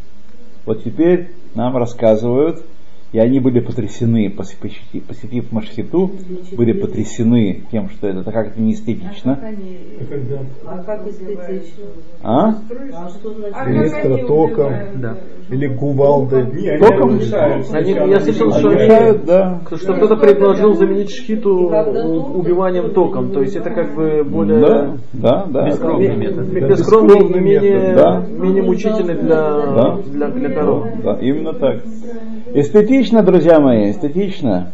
[0.65, 2.65] Вот теперь нам рассказывают,
[3.13, 4.73] и они были потрясены, посетив,
[5.09, 6.13] посетив Машхиту,
[6.57, 9.39] были потрясены тем, что это это не эстетично.
[10.65, 11.85] А как эстетично?
[12.23, 12.49] А?
[12.51, 13.57] А что значит?
[13.69, 15.17] Электротоком Да.
[15.51, 16.47] или кувалдой.
[16.79, 17.19] Током?
[17.73, 19.61] Они, я слышал, что, они- да.
[19.77, 21.51] что кто-то предложил заменить шхиту
[22.35, 23.33] убиванием током.
[23.33, 25.67] То есть это как бы более Да, да, да.
[25.67, 26.53] Бескровный метод.
[26.53, 28.27] ме- Да, бескровный и бескровный менее, метод, да.
[28.45, 29.99] менее мучительный для, Да.
[30.07, 30.87] для, для коров.
[31.03, 31.83] Да, именно так.
[32.55, 34.73] Эстетично, друзья мои, эстетично.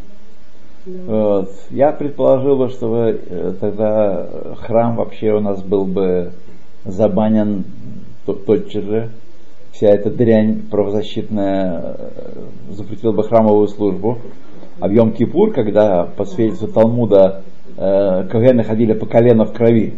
[0.87, 1.51] Вот.
[1.71, 4.27] Я предположил, бы, что вы, э, тогда
[4.61, 6.31] храм вообще у нас был бы
[6.85, 7.65] забанен
[8.25, 9.11] то- тотчас же.
[9.73, 14.19] Вся эта дрянь правозащитная э, запретила бы храмовую службу.
[14.79, 17.43] А в Йом-Кипур, когда по свидетельству Талмуда
[17.77, 19.95] э, кагены ходили по колено в крови,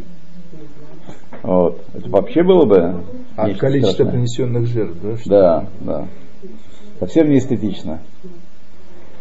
[1.42, 2.94] вот, это вообще было бы
[3.36, 4.12] А нечто количество страшное.
[4.12, 5.16] принесенных жертв, да?
[5.18, 6.04] что- Да, да.
[7.00, 8.00] Совсем не эстетично.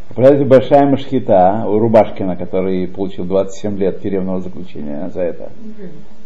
[0.09, 5.51] Представляете, большая машхита у Рубашкина, который получил 27 лет тюремного заключения за это.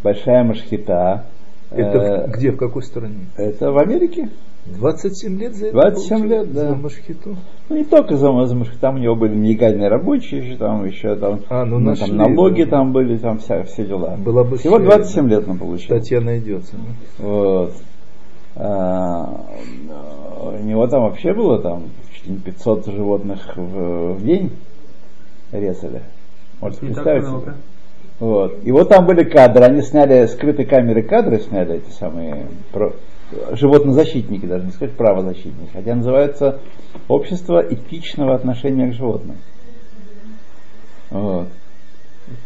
[0.04, 1.26] большая машхита.
[1.72, 3.28] Это Э, где, в какой стране?
[3.38, 4.30] это в Америке.
[4.66, 6.30] 27 лет за это 27 получил?
[6.30, 6.68] лет, да.
[6.70, 7.36] За Машхиту?
[7.70, 11.16] Ну не только за, за машхиту, там у него были нелегальные рабочие, еще там еще
[11.16, 12.70] там, А, ну, ну, нашли, там налоги да.
[12.72, 14.18] там были, там вся, все дела.
[14.18, 15.86] Была бы Всего вся 27 эта лет он получил.
[15.86, 16.76] Статья найдется.
[16.76, 17.26] да?
[17.26, 17.74] Вот.
[18.56, 19.46] А,
[20.42, 21.84] у него там вообще было там
[22.14, 24.52] чуть ли не 500 животных в, в день
[25.52, 26.02] резали.
[26.60, 27.56] Можете Не представить много.
[28.20, 28.60] Вот.
[28.64, 32.94] И вот там были кадры, они сняли скрытые камеры кадры, сняли эти самые про,
[33.54, 36.60] животнозащитники, даже не сказать правозащитники, хотя называется
[37.08, 39.38] общество этичного отношения к животным.
[41.10, 41.48] Вот.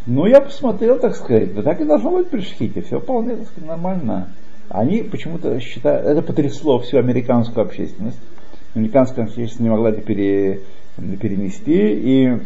[0.05, 3.47] Ну, я посмотрел, так сказать, да так и должно быть при шхите, все вполне, так
[3.47, 4.29] сказать, нормально.
[4.77, 8.19] Они почему-то считают, это потрясло всю американскую общественность.
[8.73, 10.59] Американская общественность не могла это пере-
[10.97, 12.37] перенести, и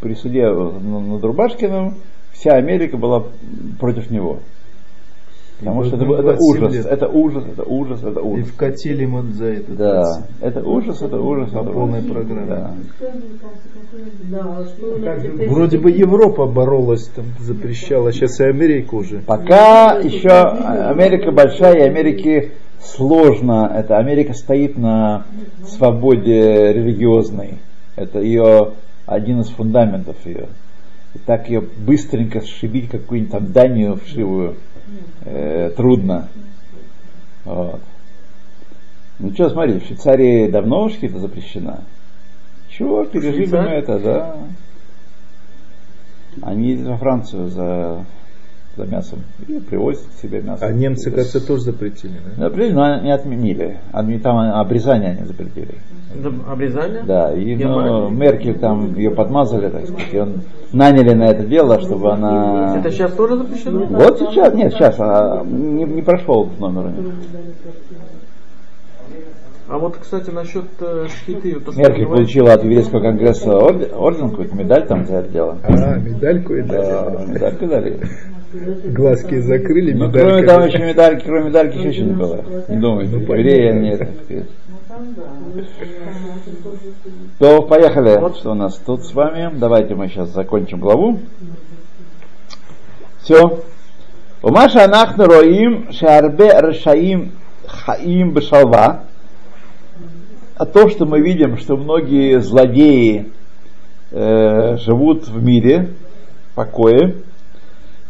[0.00, 1.94] при суде над Рубашкиным
[2.32, 3.24] вся Америка была
[3.78, 4.40] против него.
[5.58, 6.86] Потому И что это, вот это 27 ужас, лет.
[6.86, 8.48] это ужас, это ужас, это И ужас.
[8.48, 9.72] вкатили ему за это.
[9.72, 10.24] Да, 20.
[10.42, 12.10] это ужас, это ужас, По это полной ужас.
[12.10, 12.46] программе.
[12.46, 12.70] Да.
[15.48, 19.20] Вроде бы Европа боролась, там запрещала, сейчас и Америка уже.
[19.20, 23.70] Пока еще Америка большая, и Америке сложно.
[23.74, 25.24] Это Америка стоит на
[25.66, 27.54] свободе религиозной.
[27.96, 28.72] Это ее
[29.06, 30.48] один из фундаментов ее.
[31.14, 34.56] И так ее быстренько сшибить какую-нибудь там Данию вшивую
[35.24, 36.28] э, трудно.
[37.44, 37.80] Вот.
[39.18, 41.84] Ну что, смотри, в Швейцарии давно шхита запрещена.
[42.68, 44.36] Чего, пережили мы это, да.
[46.42, 48.04] Они ездят во Францию за,
[48.76, 50.66] за мясом и привозят к себе мясо.
[50.66, 52.44] А немцы, кажется, тоже запретили, да?
[52.48, 53.78] Запретили, но они отменили.
[53.92, 55.76] Они там обрезание они запретили.
[56.14, 57.02] За- Обрезание?
[57.04, 58.08] Да, и ну?
[58.10, 60.34] Меркель там ее подмазали, так сказать, и он
[60.72, 62.76] наняли на это дело, чтобы она...
[62.78, 63.86] Это сейчас тоже запрещено?
[63.86, 66.92] Вот сейчас, нет, сейчас, а, не, не прошел этот номер.
[69.68, 73.88] А вот, кстати, насчет э, шхиты, то, что Меркель говорите, получила от еврейского конгресса орден,
[73.96, 75.58] орден какую-то медаль там за это дело.
[75.64, 77.26] А, медальку и Да, дали.
[77.32, 78.00] медальку дали.
[78.52, 80.28] Глазки закрыли, Ну, медалька.
[80.28, 82.44] кроме того, еще медальки, кроме медальки еще не было.
[82.68, 83.70] Не думайте, Ну, понятно.
[83.70, 84.46] они, так сказать.
[87.38, 88.16] То, поехали.
[88.18, 88.36] Вот.
[88.36, 89.50] Что у нас тут с вами?
[89.58, 91.18] Давайте мы сейчас закончим главу.
[93.22, 93.60] Все.
[94.42, 97.32] Умаша анахну роим шарбе рашаим
[97.66, 99.04] хаим бешалва.
[100.56, 103.32] А то, что мы видим, что многие злодеи
[104.12, 105.90] э, живут в мире,
[106.52, 107.16] в покое.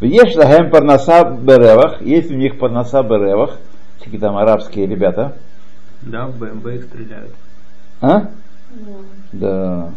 [0.01, 3.59] Есть лахем парнаса беревах, есть у них парнаса беревах,
[3.99, 5.37] всякие там арабские ребята.
[6.03, 7.33] Да, в БМВ их стреляют.
[8.01, 8.29] А?
[9.33, 9.91] Да.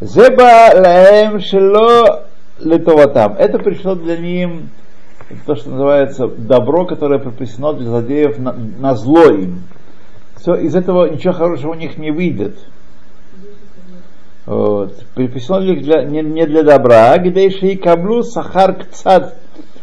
[0.00, 2.26] Зеба лаем шело
[2.60, 3.34] летоватам.
[3.38, 4.50] Это пришло для них
[5.46, 9.64] то, что называется добро, которое припасено для злодеев на, на зло им.
[10.36, 12.56] Все, из этого ничего хорошего у них не выйдет.
[14.46, 15.04] Вот.
[15.14, 19.34] Припасено для, для- не, не для добра, а где еще и каблу сахар кцад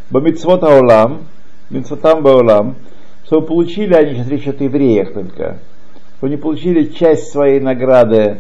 [0.09, 1.24] бамитсвот аулам,
[1.70, 2.76] митсвотам баулам,
[3.26, 5.57] чтобы получили они, сейчас речь идет о евреях только,
[6.18, 8.39] что они получили часть своей награды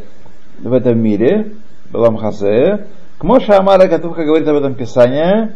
[0.59, 1.51] в этом мире,
[1.91, 2.85] Балам Хасе,
[3.17, 5.53] к Моша Амара Катуха говорит об этом Писание,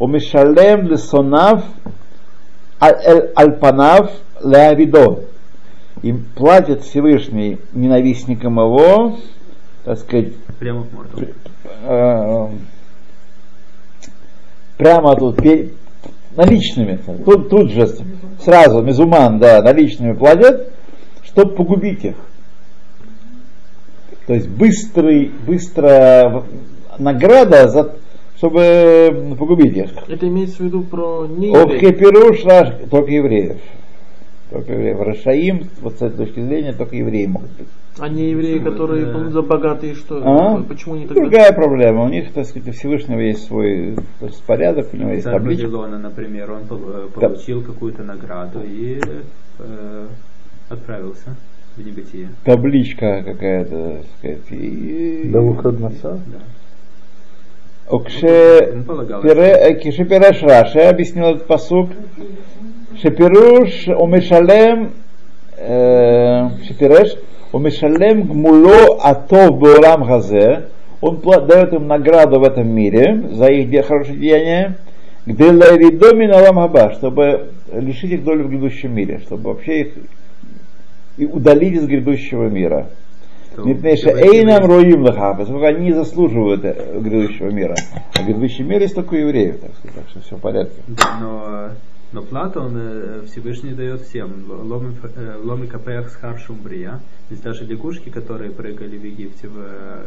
[0.00, 1.64] у Мишалем лесонав
[2.80, 4.10] альпанав
[4.42, 5.20] леавидо.
[6.02, 9.16] Им платит Всевышний ненавистникам его,
[9.88, 11.28] так сказать, Прямо в морду.
[11.64, 12.48] э,
[14.76, 15.40] прямо тут
[16.36, 17.88] наличными, тут, тут же
[18.38, 20.74] сразу мезуман, да, наличными платят,
[21.24, 22.16] чтобы погубить их.
[24.26, 26.42] То есть быстрый, быстрая
[26.98, 27.94] награда, за,
[28.36, 29.90] чтобы погубить их.
[30.06, 33.56] Это имеется в виду про не Охепируш раш, только евреев.
[34.50, 35.00] Только евреев.
[35.00, 37.68] Рашаим, вот с этой точки зрения, только евреи могут быть.
[38.00, 39.30] А не евреи, которые Да.
[39.30, 40.20] за богатые, что?
[40.24, 40.62] А?
[40.62, 41.22] Почему не тогда?
[41.22, 42.04] Другая проблема.
[42.04, 45.64] У них, так сказать, у Всевышнего есть свой распорядок, у него есть табличка.
[45.66, 47.28] Вавилона, например, он э, Да.
[47.28, 49.00] получил какую-то награду и
[49.58, 50.06] э,
[50.68, 51.36] отправился
[51.76, 52.28] в небытие.
[52.44, 54.50] табличка какая-то, так сказать.
[54.62, 55.30] И...
[55.32, 56.20] До выходноса?
[56.26, 56.38] Да.
[57.90, 61.90] Окше полагал, Кишепираш Раши объяснил этот посук.
[63.00, 64.92] Шепируш умешалем
[65.56, 66.48] э,
[67.50, 70.68] Шепиреш умешалем гмуло атов беулам хазе.
[71.00, 74.78] Он дает им награду в этом мире за их хорошие деяния.
[75.26, 79.88] Где лайридоми на хаба, чтобы лишить их доли в грядущем мире, чтобы вообще их
[81.18, 82.86] и удалить из грядущего мира.
[83.56, 87.74] Митнейша Эйнам Роим Лаха, поскольку они не заслуживают э, грядущего мира.
[88.14, 90.80] А грядущий мир есть только у евреев, так, сказать, так что все в порядке.
[90.86, 91.68] Да, но,
[92.12, 94.44] но плату он э, Всевышний дает всем.
[94.48, 97.00] Ломи э, ломи капеях с харшум брия.
[97.28, 100.06] Здесь даже лягушки, которые прыгали в Египте в э,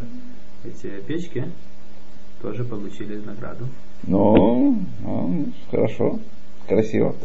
[0.65, 1.45] эти печки,
[2.41, 3.65] тоже получили награду.
[4.07, 6.19] Ну, ну, хорошо,
[6.67, 7.15] красиво.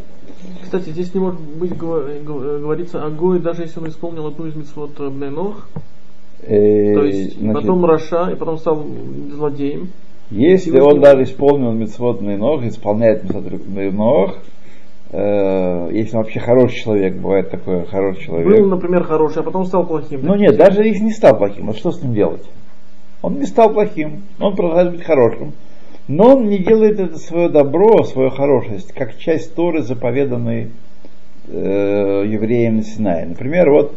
[0.62, 4.47] Кстати, здесь не может быть гова- гов- говориться о Гое, даже если он исполнил одну
[4.47, 5.68] из митцвот Бнейнох,
[6.43, 8.87] Э, то есть значит, потом Раша, и потом стал
[9.33, 9.89] злодеем.
[10.31, 13.45] Если он даже исполнил митцвот ног, исполняет митцвот
[13.95, 14.39] ног,
[15.11, 18.49] э, если он вообще хороший человек, бывает такой хороший человек.
[18.49, 20.21] Был, например, хороший, а потом стал плохим.
[20.23, 22.45] Ну нет, даже если не стал плохим, вот что с ним делать?
[23.23, 25.53] Он не стал плохим, он продолжает быть хорошим.
[26.09, 30.71] Но он не делает это свое добро, свою хорошесть, как часть Торы, заповеданной
[31.49, 33.27] э, евреям на Синае.
[33.27, 33.95] Например, вот,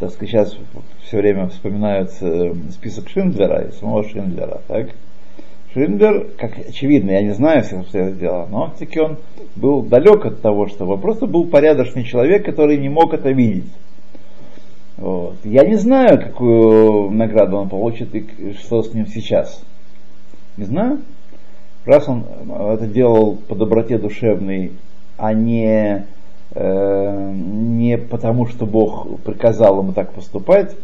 [0.00, 0.56] так сказать, сейчас
[1.04, 4.88] все время вспоминается э, список Шиндлера и самого Шиндлера, так?
[5.74, 9.18] Шиндлер, как очевидно, я не знаю всех обстоятельств дела, но все-таки он
[9.56, 13.70] был далек от того, чтобы просто был порядочный человек, который не мог это видеть.
[14.96, 15.36] Вот.
[15.42, 19.60] Я не знаю, какую награду он получит и что с ним сейчас.
[20.56, 21.00] Не знаю.
[21.84, 24.72] Раз он э, это делал по доброте душевной,
[25.18, 26.06] а не,
[26.54, 30.74] э, не потому, что Бог приказал ему так поступать,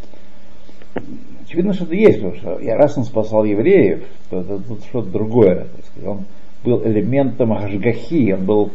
[1.50, 2.22] очевидно, что это есть.
[2.22, 5.66] Потому что я- раз он спасал евреев, то это тут что-то другое.
[5.84, 6.08] сказать.
[6.08, 6.24] Он
[6.64, 8.70] был элементом Хашгахи, он был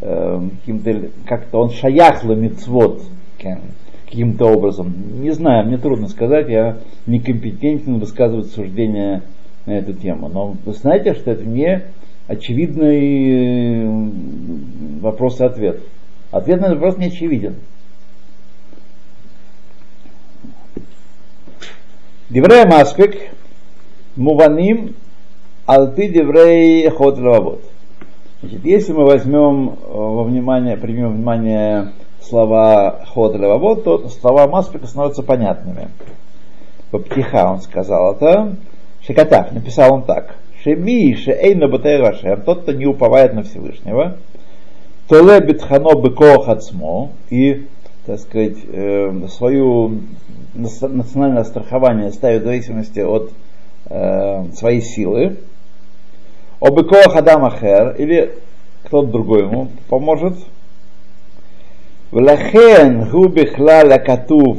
[0.00, 3.02] э, каким-то, как-то он шаях ламицвод
[3.38, 4.92] каким-то образом.
[5.20, 9.22] Не знаю, мне трудно сказать, я некомпетентен высказывать суждения
[9.66, 10.28] на эту тему.
[10.28, 11.82] Но вы знаете, что это не
[12.26, 14.10] очевидный э,
[15.00, 15.80] вопрос и ответ.
[16.30, 17.54] Ответ на этот вопрос не очевиден.
[22.30, 23.18] Деврей Маспик,
[24.16, 24.94] Муваним,
[25.66, 27.60] Алты Деврей Ход Лававод.
[28.40, 34.86] Значит, если мы возьмем э, во внимание, примем внимание слова Ход Лававод, то слова Маспика
[34.86, 35.88] становятся понятными.
[36.90, 38.56] Птиха он сказал это.
[39.06, 40.36] Шекатах, написал он так.
[40.62, 44.16] Шеми шеэйна батэй Рашем, тот, кто не уповает на Всевышнего,
[45.08, 47.66] толе битхано бекоах ацмо, и,
[48.06, 50.00] так сказать, э, свою
[50.54, 53.32] национальное страхование ставит в зависимости от
[53.86, 55.38] э, своей силы,
[56.60, 58.32] обекоах адам ахер, или
[58.84, 60.36] кто-то другой ему поможет,
[62.10, 64.58] Влахен губихла катув,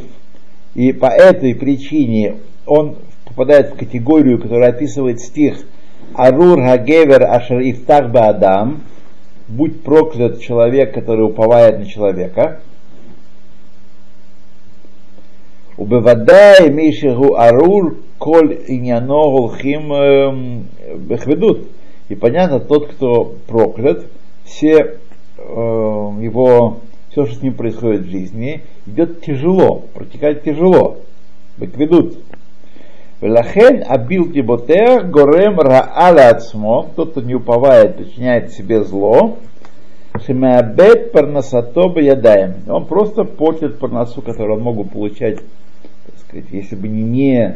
[0.74, 2.36] и по этой причине
[2.66, 5.66] он попадает в категорию, которая описывает стих
[6.14, 8.84] Арур Хагевер Ашер Ифтах Адам,
[9.48, 12.60] будь проклят человек, который уповает на человека.
[15.78, 20.66] Убывадай Мишигу Арур Коль Иньяно Голхим эм,
[20.98, 21.68] Бехведут.
[22.08, 24.06] И понятно, тот, кто проклят,
[24.46, 24.98] все
[25.38, 26.78] его,
[27.10, 30.98] все, что с ним происходит в жизни, идет тяжело, протекает тяжело.
[31.58, 32.20] Бекведут.
[33.22, 39.38] Велахен абил тиботех горем ра'аля ацмо, тот, кто не уповает, причиняет себе зло,
[40.26, 42.56] шемеабет парнасато ядаем.
[42.68, 45.40] Он просто портит парнасу, которую он мог бы получать,
[46.28, 47.56] сказать, если бы не, не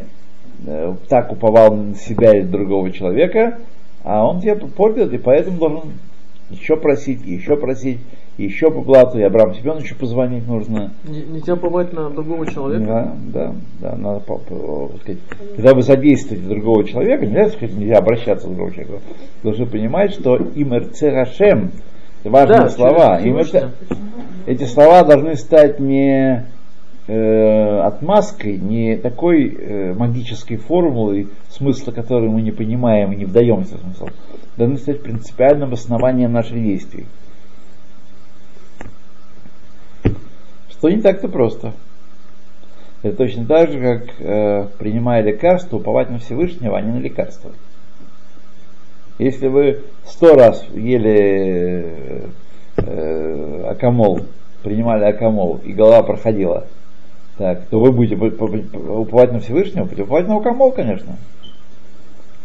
[0.66, 3.60] э, так уповал на себя или другого человека,
[4.04, 5.82] а он тебя портит, и поэтому должен
[6.50, 8.00] еще просить, еще просить,
[8.38, 10.94] еще по плату, и Абрам Семеновичу позвонить нужно.
[11.04, 12.86] Не- Нельзя уповать на другого человека.
[12.86, 13.56] Да, да,
[13.92, 14.22] да, надо
[15.02, 15.20] сказать,
[15.56, 19.00] когда вы задействуете другого человека, нельзя сказать, нельзя обращаться к другому человеку.
[19.44, 21.72] Должны понимать, что им Хашем,
[22.22, 23.18] это важные Да, слова.
[23.22, 23.72] через Им Всевышнего.
[24.48, 26.46] эти слова должны стать не
[27.10, 33.78] э, отмазкой, не такой э, магической формулой, смысла которой мы не понимаем и не вдаемся
[33.78, 34.10] в смысл,
[34.58, 37.08] должны стать принципиальным основанием наших действий.
[40.70, 41.74] Что не так-то просто.
[43.02, 47.52] Это точно так же, как э, принимая лекарство, уповать на Всевышнего, а не на лекарство.
[49.18, 52.28] Если вы сто раз ели э,
[52.78, 54.22] э, акамол,
[54.64, 56.68] принимали акамол, и голова проходила,
[57.40, 61.16] так, то вы будете уповать на Всевышнего, будете уповать на акамол, конечно.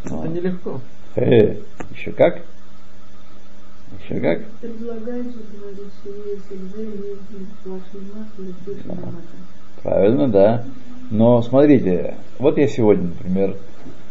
[0.04, 0.80] Это нелегко.
[1.16, 1.56] Э,
[1.92, 2.42] еще как?
[4.04, 4.42] Еще как?
[4.62, 5.34] Говорить.
[9.82, 10.64] Правильно, да.
[11.10, 13.56] Но смотрите, вот я сегодня, например,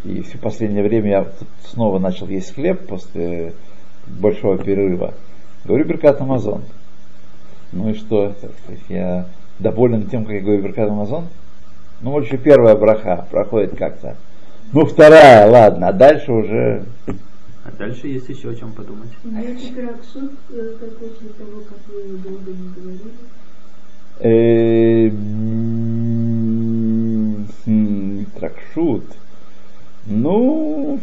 [0.04, 3.54] и все последнее время я тут снова начал есть хлеб после
[4.06, 5.14] большого перерыва.
[5.64, 6.64] Говорю Беркат Амазон.
[7.72, 8.34] Ну и что?
[8.42, 9.28] Так сказать, я
[9.60, 11.28] доволен тем, как я говорю Беркат Амазон?
[12.02, 14.16] Ну, вот еще первая браха проходит как-то.
[14.74, 16.86] Ну, вторая, ладно, а дальше уже...
[17.66, 19.10] А дальше есть еще о чем подумать.
[19.24, 23.12] Имеете краксут, как после того, как вы долго не говорили?
[27.66, 29.06] М, Тракшут.
[30.06, 31.00] Ну,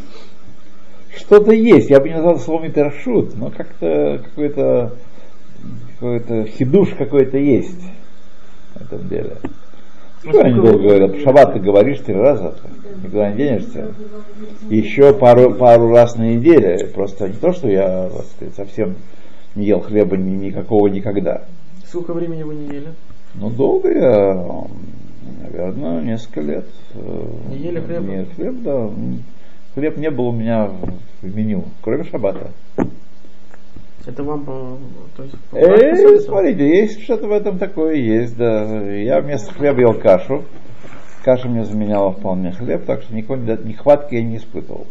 [1.16, 1.88] что-то есть.
[1.88, 4.96] Я бы не назвал словом интершут, но как-то какой-то
[5.94, 7.80] какой-то хидуш какой-то есть
[8.81, 9.37] этом деле.
[10.22, 11.16] Что они долго говорят?
[11.22, 12.55] Шаббат ты говоришь три раза,
[13.03, 13.95] никуда не денешься.
[14.68, 16.89] Еще пару, пару раз на неделю.
[16.89, 18.97] Просто не то, что я так сказать, совсем
[19.55, 21.45] не ел хлеба ни, никакого никогда.
[21.87, 22.89] Сколько времени вы не ели?
[23.35, 24.66] Ну, долго я,
[25.43, 26.66] наверное, несколько лет.
[27.49, 28.07] Не ели хлеба?
[28.07, 28.91] Нет, хлеб, да.
[29.74, 30.70] Хлеб не был у меня
[31.22, 32.51] в меню, кроме шаббата.
[34.07, 34.78] Это вам, по-
[35.16, 38.64] то есть, по Э, смотрите, есть что-то в этом такое есть, да.
[38.94, 40.44] Я вместо хлеба ел кашу.
[41.22, 44.86] Каша мне заменяла вполне хлеб, так что никакой нехватки я не испытывал.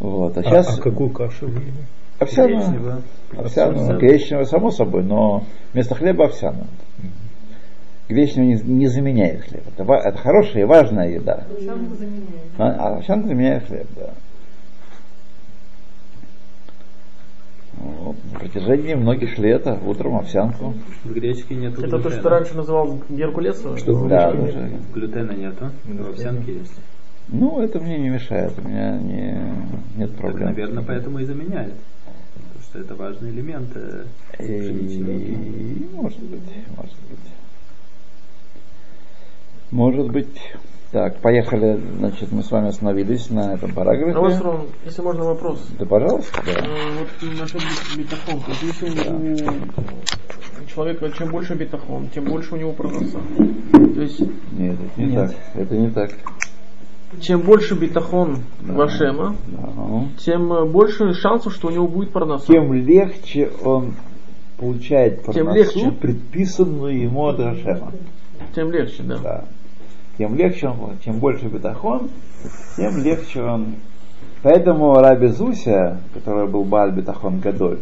[0.00, 1.72] Вот, а А- сейчас а, какую кашу вы ели?
[2.18, 3.02] овсяную, Гречневую.
[3.36, 6.66] овсяную, гречневую, само собой, но вместо хлеба овсяную.
[8.08, 9.62] Гречневую не, не заменяет хлеб.
[9.76, 11.44] Это, это хорошая и важная еда.
[12.56, 14.14] А, а овсянка заменяет хлеб, да.
[17.80, 20.74] Вот, на протяжении многих лет а утром овсянку.
[21.04, 22.20] В гречке нету Это то, глютена.
[22.20, 23.78] что раньше называл Геркулесово?
[23.78, 24.70] Что Да, уже.
[24.92, 26.74] Глютена нету, но в овсянке есть.
[27.28, 29.38] Ну, это мне не мешает, у меня не,
[29.96, 30.48] нет Так, проблем.
[30.48, 31.74] наверное, поэтому и заменяет.
[32.34, 35.30] Потому что это важный элемент э, пшеничной муки.
[35.30, 36.40] И, может быть,
[36.76, 37.32] может быть.
[39.70, 40.40] Может быть.
[40.90, 44.16] Так, поехали, значит, мы с вами остановились на этом параграфе.
[44.16, 45.62] А вас, Ром, если можно вопрос.
[45.78, 46.66] Да, пожалуйста, да.
[46.98, 47.62] Вот насчет
[47.98, 48.40] бетахон.
[48.40, 49.62] То есть если
[50.62, 53.18] у человека чем больше бетахон, тем больше у него прогноза.
[53.94, 54.20] То есть
[54.52, 55.30] Нет, это не Нет.
[55.30, 55.62] так.
[55.62, 56.10] Это не так.
[57.20, 60.04] чем больше бетахон Вашема, Да.
[60.24, 62.46] тем больше шансов, что у него будет парноса.
[62.46, 63.92] Тем легче он
[64.56, 65.90] получает Тем парносу, легче.
[66.00, 67.92] предписанную ему от Рашема.
[68.54, 69.18] Тем легче, да.
[69.18, 69.44] Да.
[70.18, 72.10] Тем легче он, чем больше бетахон,
[72.76, 73.76] тем легче он.
[74.42, 77.78] Поэтому Раби Зуся, который был Баль Бетахон Гадоль,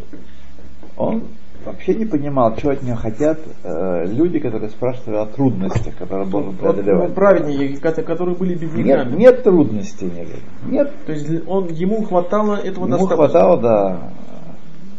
[0.97, 1.25] он
[1.65, 6.31] вообще не понимал, что от него хотят э, люди, которые спрашивали о трудностях, которые он
[6.31, 7.15] должен преодолевать.
[7.15, 9.17] праведники, ко- которые были Нет, бедняками.
[9.17, 10.43] нет трудностей, не говорит.
[10.67, 13.17] Нет, То есть он, ему хватало этого ему достаточно.
[13.17, 14.13] хватало, да.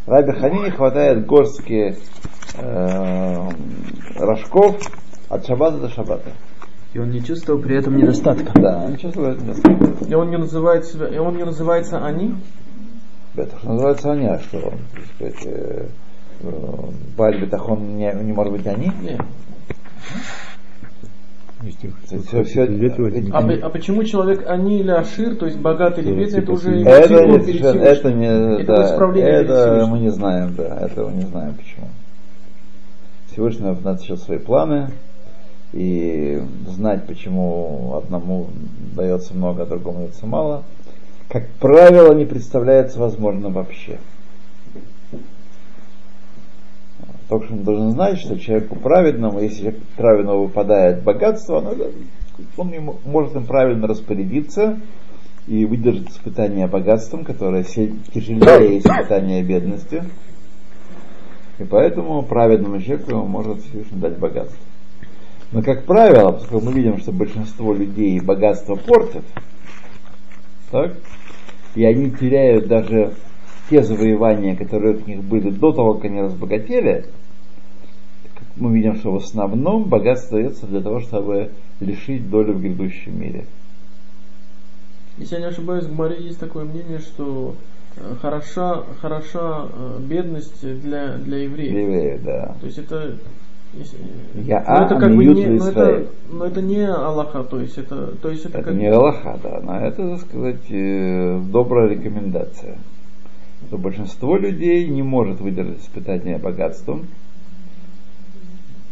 [0.06, 1.96] Раби Ханине хватает горстки
[2.58, 3.50] э,
[4.20, 4.78] рожков
[5.30, 6.32] от шаббата до шаббата.
[6.94, 8.52] И он не чувствовал при этом недостатка.
[8.60, 9.56] Да, ничего сложного.
[10.08, 12.36] И он не называет себя, и он не называется они.
[13.36, 15.88] Это что называется они, а что, так сказать, э,
[16.42, 18.92] э, Баль Бетахон не, не может быть они?
[19.02, 19.22] Нет.
[21.62, 23.32] Взять, возьмите.
[23.34, 26.82] А, а почему человек они или Ашир, то есть богатый или бедный, это типа уже
[26.82, 27.82] Это, не, Всевышним.
[27.82, 28.84] это не, Это да,
[29.26, 31.88] это мы не знаем, да, этого не знаем почему.
[33.32, 34.90] Всевышний у нас еще свои планы,
[35.74, 38.48] и знать, почему одному
[38.96, 40.64] дается много, а другому дается мало,
[41.30, 44.00] как правило, не представляется возможным вообще.
[47.28, 51.76] Только что он должен знать, что человеку праведному, если человеку праведному выпадает богатство, оно,
[52.56, 54.80] он может им правильно распорядиться
[55.48, 60.04] и выдержать испытание богатством, которое тяжелее испытания бедности.
[61.60, 64.58] И поэтому праведному человеку может Всевышний дать богатство.
[65.52, 69.24] Но, как правило, поскольку мы видим, что большинство людей богатство портят,
[70.72, 70.98] так,
[71.76, 73.14] и они теряют даже
[73.70, 77.06] те завоевания, которые у них были до того, как они разбогатели,
[78.58, 83.46] мы видим, что в основном богатство дается для того, чтобы лишить долю в грядущем мире.
[85.18, 87.56] Если я не ошибаюсь, в Гмаре есть такое мнение, что
[87.96, 91.72] э, хороша, хороша э, бедность для, для евреев.
[91.72, 92.56] Евреи, да.
[92.60, 93.18] То есть это...
[94.36, 96.08] Я но это а, как бы не, но это, Израиль.
[96.30, 99.60] но это не Аллаха, то есть это, то есть это, Это как не Аллаха, да,
[99.62, 102.78] но это, так сказать, э, добрая рекомендация.
[103.68, 107.08] Что большинство людей не может выдержать испытание богатством.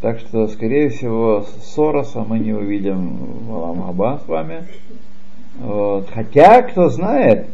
[0.01, 4.65] Так что, скорее всего, Сороса мы не увидим в Аламаба с вами.
[5.59, 6.09] Вот.
[6.13, 7.47] Хотя, кто знает,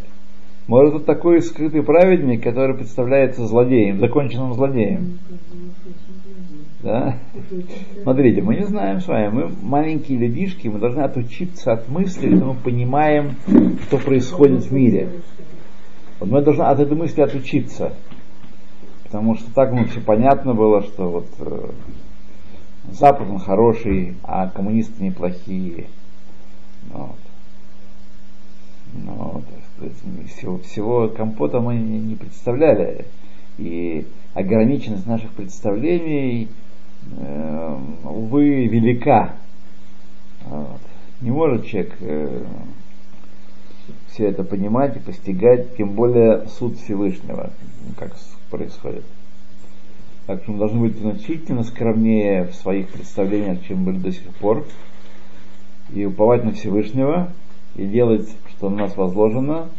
[0.67, 5.19] может быть такой скрытый праведник, который представляется злодеем, законченным злодеем.
[6.83, 7.17] Да?
[8.03, 12.45] Смотрите, мы не знаем с вами, мы маленькие людишки, мы должны отучиться от мысли, что
[12.45, 13.35] мы понимаем,
[13.83, 15.09] что происходит в мире.
[16.19, 17.93] Вот мы должны от этой мысли отучиться.
[19.03, 21.71] Потому что так ну, все понятно было, что вот э,
[22.91, 25.87] Запад он хороший, а коммунисты неплохие.
[26.89, 27.17] Вот.
[28.93, 33.05] Ну, так сказать, всего, всего компота мы не представляли.
[33.57, 36.49] И ограниченность наших представлений,
[38.03, 39.33] увы, велика.
[40.45, 40.79] Вот.
[41.21, 42.43] Не может человек э,
[44.09, 47.51] все это понимать и постигать, тем более суд Всевышнего,
[47.97, 48.15] как
[48.49, 49.03] происходит.
[50.27, 54.65] Так что мы должны быть значительно скромнее в своих представлениях, чем были до сих пор,
[55.93, 57.31] и уповать на Всевышнего,
[57.75, 59.69] и делать, что на нас возложено,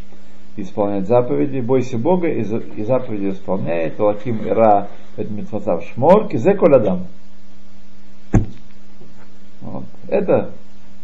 [0.57, 7.07] исполнять заповеди, бойся Бога и заповеди исполняет, Лаким Ира Митфацав Шмор, Кизе Колядам.
[9.61, 9.85] Вот.
[10.09, 10.53] Это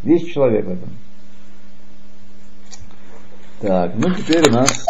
[0.03, 0.91] весь человек в этом.
[3.61, 4.87] Так, ну теперь у нас